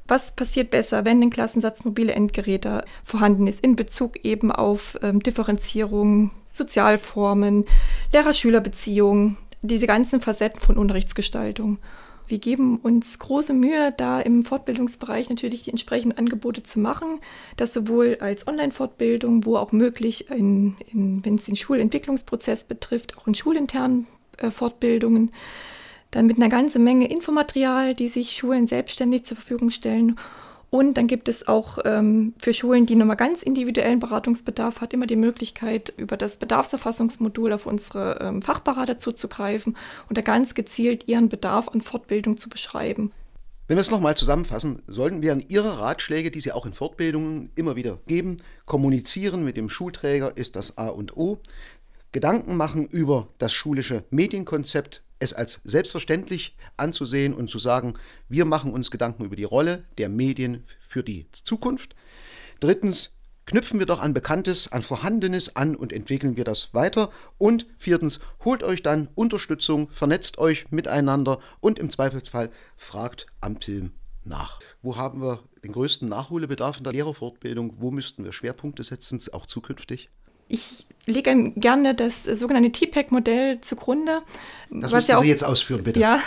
Was 0.06 0.32
passiert 0.32 0.70
besser, 0.70 1.06
wenn 1.06 1.22
ein 1.22 1.30
Klassensatz 1.30 1.84
mobile 1.84 2.12
Endgeräte 2.12 2.84
vorhanden 3.02 3.46
ist 3.46 3.64
in 3.64 3.74
Bezug 3.74 4.22
eben 4.22 4.52
auf 4.52 4.98
ähm, 5.02 5.20
Differenzierung, 5.20 6.30
Sozialformen, 6.44 7.64
Lehrer-Schüler-Beziehungen, 8.12 9.38
diese 9.62 9.86
ganzen 9.86 10.20
Facetten 10.20 10.60
von 10.60 10.76
Unterrichtsgestaltung? 10.76 11.78
Wir 12.26 12.38
geben 12.38 12.78
uns 12.78 13.18
große 13.18 13.52
Mühe, 13.54 13.92
da 13.96 14.20
im 14.20 14.44
Fortbildungsbereich 14.44 15.28
natürlich 15.28 15.64
die 15.64 15.70
entsprechenden 15.70 16.16
Angebote 16.18 16.62
zu 16.62 16.80
machen, 16.80 17.20
das 17.56 17.74
sowohl 17.74 18.18
als 18.20 18.46
Online-Fortbildung, 18.46 19.44
wo 19.44 19.56
auch 19.56 19.72
möglich, 19.72 20.26
wenn 20.28 20.76
es 21.24 21.44
den 21.44 21.56
Schulentwicklungsprozess 21.56 22.64
betrifft, 22.64 23.18
auch 23.18 23.26
in 23.26 23.34
schulinternen 23.34 24.06
äh, 24.38 24.50
Fortbildungen, 24.50 25.32
dann 26.14 26.26
mit 26.26 26.36
einer 26.36 26.48
ganzen 26.48 26.84
Menge 26.84 27.10
Infomaterial, 27.10 27.94
die 27.94 28.08
sich 28.08 28.36
Schulen 28.36 28.66
selbstständig 28.66 29.24
zur 29.24 29.36
Verfügung 29.36 29.70
stellen 29.70 30.16
und 30.74 30.94
dann 30.94 31.06
gibt 31.06 31.28
es 31.28 31.46
auch 31.46 31.78
ähm, 31.84 32.34
für 32.42 32.52
Schulen, 32.52 32.84
die 32.84 32.96
nochmal 32.96 33.14
ganz 33.14 33.44
individuellen 33.44 34.00
Beratungsbedarf 34.00 34.80
hat, 34.80 34.92
immer 34.92 35.06
die 35.06 35.14
Möglichkeit, 35.14 35.94
über 35.96 36.16
das 36.16 36.38
Bedarfserfassungsmodul 36.38 37.52
auf 37.52 37.66
unsere 37.66 38.18
ähm, 38.20 38.42
Fachberater 38.42 38.98
zuzugreifen 38.98 39.76
und 40.08 40.18
da 40.18 40.22
ganz 40.22 40.56
gezielt 40.56 41.06
ihren 41.06 41.28
Bedarf 41.28 41.68
an 41.68 41.80
Fortbildung 41.80 42.38
zu 42.38 42.48
beschreiben. 42.48 43.12
Wenn 43.68 43.76
wir 43.76 43.82
es 43.82 43.92
nochmal 43.92 44.16
zusammenfassen, 44.16 44.82
sollten 44.88 45.22
wir 45.22 45.30
an 45.30 45.44
Ihre 45.46 45.78
Ratschläge, 45.78 46.32
die 46.32 46.40
Sie 46.40 46.50
auch 46.50 46.66
in 46.66 46.72
Fortbildungen 46.72 47.52
immer 47.54 47.76
wieder 47.76 48.00
geben, 48.08 48.38
kommunizieren 48.66 49.44
mit 49.44 49.54
dem 49.54 49.68
Schulträger 49.68 50.36
ist 50.36 50.56
das 50.56 50.76
A 50.76 50.88
und 50.88 51.16
O. 51.16 51.38
Gedanken 52.10 52.56
machen 52.56 52.88
über 52.88 53.28
das 53.38 53.52
schulische 53.52 54.02
Medienkonzept, 54.10 55.03
es 55.18 55.32
als 55.32 55.60
selbstverständlich 55.64 56.56
anzusehen 56.76 57.34
und 57.34 57.50
zu 57.50 57.58
sagen, 57.58 57.94
wir 58.28 58.44
machen 58.44 58.72
uns 58.72 58.90
Gedanken 58.90 59.24
über 59.24 59.36
die 59.36 59.44
Rolle 59.44 59.84
der 59.98 60.08
Medien 60.08 60.64
für 60.80 61.02
die 61.02 61.26
Zukunft. 61.32 61.94
Drittens, 62.60 63.16
knüpfen 63.46 63.78
wir 63.78 63.86
doch 63.86 64.00
an 64.00 64.14
Bekanntes, 64.14 64.72
an 64.72 64.82
Vorhandenes 64.82 65.56
an 65.56 65.76
und 65.76 65.92
entwickeln 65.92 66.36
wir 66.36 66.44
das 66.44 66.72
weiter. 66.74 67.10
Und 67.38 67.66
viertens, 67.78 68.20
holt 68.44 68.62
euch 68.62 68.82
dann 68.82 69.08
Unterstützung, 69.14 69.90
vernetzt 69.90 70.38
euch 70.38 70.70
miteinander 70.70 71.40
und 71.60 71.78
im 71.78 71.90
Zweifelsfall 71.90 72.50
fragt 72.76 73.26
am 73.40 73.60
Film 73.60 73.92
nach. 74.24 74.60
Wo 74.82 74.96
haben 74.96 75.20
wir 75.20 75.40
den 75.62 75.72
größten 75.72 76.08
Nachholbedarf 76.08 76.78
in 76.78 76.84
der 76.84 76.92
Lehrerfortbildung? 76.92 77.74
Wo 77.78 77.90
müssten 77.90 78.24
wir 78.24 78.32
Schwerpunkte 78.32 78.82
setzen, 78.82 79.20
auch 79.32 79.46
zukünftig? 79.46 80.10
Ich 80.48 80.86
lege 81.06 81.52
gerne 81.56 81.94
das 81.94 82.24
sogenannte 82.24 82.72
TPEC-Modell 82.72 83.60
zugrunde. 83.60 84.22
Das 84.70 84.92
müssen 84.92 85.10
ja 85.10 85.16
auch, 85.18 85.22
Sie 85.22 85.28
jetzt 85.28 85.44
ausführen, 85.44 85.84
bitte. 85.84 86.00
Ja, 86.00 86.20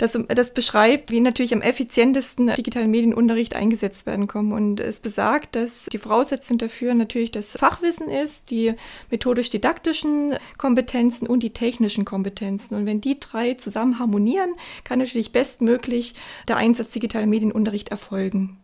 das, 0.00 0.18
das, 0.28 0.54
beschreibt, 0.54 1.10
wie 1.10 1.20
natürlich 1.20 1.52
am 1.52 1.60
effizientesten 1.60 2.46
digitaler 2.56 2.88
Medienunterricht 2.88 3.54
eingesetzt 3.54 4.06
werden 4.06 4.28
kann. 4.28 4.50
Und 4.50 4.80
es 4.80 4.98
besagt, 4.98 5.56
dass 5.56 5.86
die 5.92 5.98
Voraussetzung 5.98 6.56
dafür 6.56 6.94
natürlich 6.94 7.32
das 7.32 7.52
Fachwissen 7.58 8.08
ist, 8.08 8.50
die 8.50 8.72
methodisch-didaktischen 9.10 10.36
Kompetenzen 10.56 11.26
und 11.26 11.42
die 11.42 11.50
technischen 11.50 12.06
Kompetenzen. 12.06 12.76
Und 12.76 12.86
wenn 12.86 13.02
die 13.02 13.20
drei 13.20 13.54
zusammen 13.54 13.98
harmonieren, 13.98 14.54
kann 14.84 15.00
natürlich 15.00 15.32
bestmöglich 15.32 16.14
der 16.48 16.56
Einsatz 16.56 16.92
digitaler 16.92 17.26
Medienunterricht 17.26 17.90
erfolgen. 17.90 18.56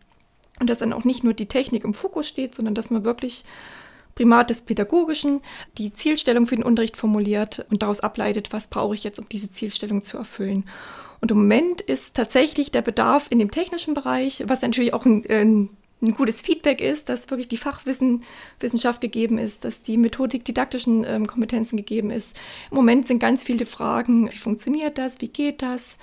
Und 0.59 0.71
dass 0.71 0.79
dann 0.79 0.91
auch 0.91 1.03
nicht 1.03 1.23
nur 1.23 1.35
die 1.35 1.45
Technik 1.45 1.83
im 1.83 1.93
Fokus 1.93 2.27
steht, 2.27 2.55
sondern 2.55 2.73
dass 2.73 2.89
man 2.89 3.03
wirklich 3.03 3.43
Primat 4.17 4.49
des 4.49 4.63
Pädagogischen 4.63 5.41
die 5.77 5.93
Zielstellung 5.93 6.47
für 6.47 6.55
den 6.55 6.63
Unterricht 6.63 6.97
formuliert 6.97 7.67
und 7.69 7.83
daraus 7.83 7.99
ableitet, 7.99 8.51
was 8.51 8.65
brauche 8.65 8.95
ich 8.95 9.03
jetzt, 9.03 9.19
um 9.19 9.29
diese 9.29 9.51
Zielstellung 9.51 10.01
zu 10.01 10.17
erfüllen. 10.17 10.65
Und 11.21 11.29
im 11.29 11.37
Moment 11.37 11.81
ist 11.81 12.15
tatsächlich 12.15 12.71
der 12.71 12.81
Bedarf 12.81 13.27
in 13.29 13.37
dem 13.37 13.51
technischen 13.51 13.93
Bereich, 13.93 14.43
was 14.47 14.63
natürlich 14.63 14.95
auch 14.95 15.05
ein, 15.05 15.23
ein, 15.29 15.69
ein 16.01 16.15
gutes 16.15 16.41
Feedback 16.41 16.81
ist, 16.81 17.09
dass 17.09 17.29
wirklich 17.29 17.47
die 17.47 17.57
Fachwissenschaft 17.57 19.01
gegeben 19.01 19.37
ist, 19.37 19.63
dass 19.63 19.83
die 19.83 19.97
Methodik-didaktischen 19.97 21.03
ähm, 21.07 21.27
Kompetenzen 21.27 21.77
gegeben 21.77 22.09
ist. 22.09 22.35
Im 22.71 22.77
Moment 22.77 23.07
sind 23.07 23.19
ganz 23.19 23.43
viele 23.43 23.67
Fragen, 23.67 24.31
wie 24.31 24.37
funktioniert 24.37 24.97
das, 24.97 25.21
wie 25.21 25.27
geht 25.27 25.61
das, 25.61 25.97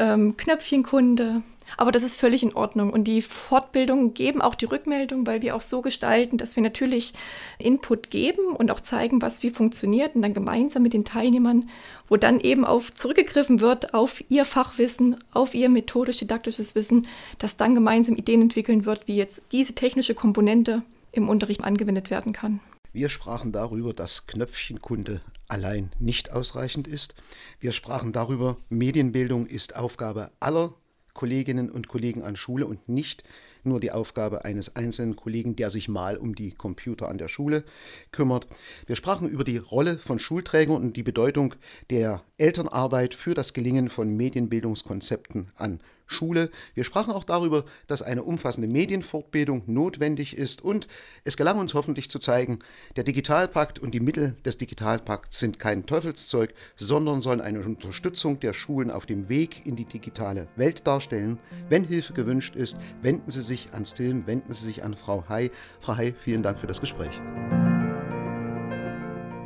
ähm, 0.00 0.36
Knöpfchenkunde, 0.36 1.42
aber 1.76 1.92
das 1.92 2.02
ist 2.02 2.16
völlig 2.16 2.42
in 2.42 2.54
Ordnung. 2.54 2.90
Und 2.92 3.04
die 3.04 3.22
Fortbildungen 3.22 4.14
geben 4.14 4.42
auch 4.42 4.54
die 4.54 4.66
Rückmeldung, 4.66 5.26
weil 5.26 5.42
wir 5.42 5.56
auch 5.56 5.60
so 5.60 5.82
gestalten, 5.82 6.38
dass 6.38 6.56
wir 6.56 6.62
natürlich 6.62 7.12
Input 7.58 8.10
geben 8.10 8.54
und 8.56 8.70
auch 8.70 8.80
zeigen, 8.80 9.22
was 9.22 9.42
wie 9.42 9.50
funktioniert 9.50 10.14
und 10.14 10.22
dann 10.22 10.34
gemeinsam 10.34 10.82
mit 10.82 10.92
den 10.92 11.04
Teilnehmern, 11.04 11.68
wo 12.08 12.16
dann 12.16 12.40
eben 12.40 12.64
auf 12.64 12.92
zurückgegriffen 12.92 13.60
wird 13.60 13.94
auf 13.94 14.22
ihr 14.28 14.44
Fachwissen, 14.44 15.16
auf 15.32 15.54
ihr 15.54 15.68
methodisch-didaktisches 15.68 16.74
Wissen, 16.74 17.06
dass 17.38 17.56
dann 17.56 17.74
gemeinsam 17.74 18.16
Ideen 18.16 18.42
entwickeln 18.42 18.84
wird, 18.84 19.08
wie 19.08 19.16
jetzt 19.16 19.44
diese 19.52 19.74
technische 19.74 20.14
Komponente 20.14 20.82
im 21.12 21.28
Unterricht 21.28 21.62
angewendet 21.62 22.10
werden 22.10 22.32
kann. 22.32 22.60
Wir 22.94 23.08
sprachen 23.08 23.52
darüber, 23.52 23.94
dass 23.94 24.26
Knöpfchenkunde 24.26 25.22
allein 25.48 25.92
nicht 25.98 26.30
ausreichend 26.30 26.86
ist. 26.86 27.14
Wir 27.58 27.72
sprachen 27.72 28.12
darüber, 28.12 28.58
Medienbildung 28.68 29.46
ist 29.46 29.76
Aufgabe 29.76 30.30
aller 30.40 30.74
Kolleginnen 31.22 31.70
und 31.70 31.86
Kollegen 31.86 32.24
an 32.24 32.34
Schule 32.34 32.66
und 32.66 32.88
nicht 32.88 33.22
nur 33.62 33.78
die 33.78 33.92
Aufgabe 33.92 34.44
eines 34.44 34.74
einzelnen 34.74 35.14
Kollegen, 35.14 35.54
der 35.54 35.70
sich 35.70 35.88
mal 35.88 36.16
um 36.16 36.34
die 36.34 36.50
Computer 36.50 37.08
an 37.08 37.16
der 37.16 37.28
Schule 37.28 37.62
kümmert. 38.10 38.48
Wir 38.86 38.96
sprachen 38.96 39.28
über 39.28 39.44
die 39.44 39.58
Rolle 39.58 39.98
von 39.98 40.18
Schulträgern 40.18 40.74
und 40.74 40.96
die 40.96 41.04
Bedeutung 41.04 41.54
der 41.90 42.24
Elternarbeit 42.42 43.14
für 43.14 43.34
das 43.34 43.52
Gelingen 43.52 43.88
von 43.88 44.16
Medienbildungskonzepten 44.16 45.52
an 45.54 45.78
Schule. 46.06 46.50
Wir 46.74 46.82
sprachen 46.82 47.12
auch 47.12 47.22
darüber, 47.22 47.64
dass 47.86 48.02
eine 48.02 48.24
umfassende 48.24 48.66
Medienfortbildung 48.66 49.62
notwendig 49.66 50.36
ist 50.36 50.60
und 50.60 50.88
es 51.22 51.36
gelang 51.36 51.60
uns 51.60 51.72
hoffentlich 51.74 52.10
zu 52.10 52.18
zeigen, 52.18 52.58
der 52.96 53.04
Digitalpakt 53.04 53.78
und 53.78 53.94
die 53.94 54.00
Mittel 54.00 54.34
des 54.44 54.58
Digitalpakts 54.58 55.38
sind 55.38 55.60
kein 55.60 55.86
Teufelszeug, 55.86 56.52
sondern 56.76 57.22
sollen 57.22 57.40
eine 57.40 57.60
Unterstützung 57.60 58.40
der 58.40 58.54
Schulen 58.54 58.90
auf 58.90 59.06
dem 59.06 59.28
Weg 59.28 59.64
in 59.64 59.76
die 59.76 59.84
digitale 59.84 60.48
Welt 60.56 60.84
darstellen. 60.84 61.38
Wenn 61.68 61.84
Hilfe 61.84 62.12
gewünscht 62.12 62.56
ist, 62.56 62.76
wenden 63.02 63.30
Sie 63.30 63.42
sich 63.42 63.68
an 63.72 63.86
Stilm, 63.86 64.26
wenden 64.26 64.52
Sie 64.52 64.66
sich 64.66 64.82
an 64.82 64.96
Frau 64.96 65.24
Hay. 65.28 65.52
Frau 65.78 65.96
Hay, 65.96 66.12
vielen 66.12 66.42
Dank 66.42 66.58
für 66.58 66.66
das 66.66 66.80
Gespräch. 66.80 67.20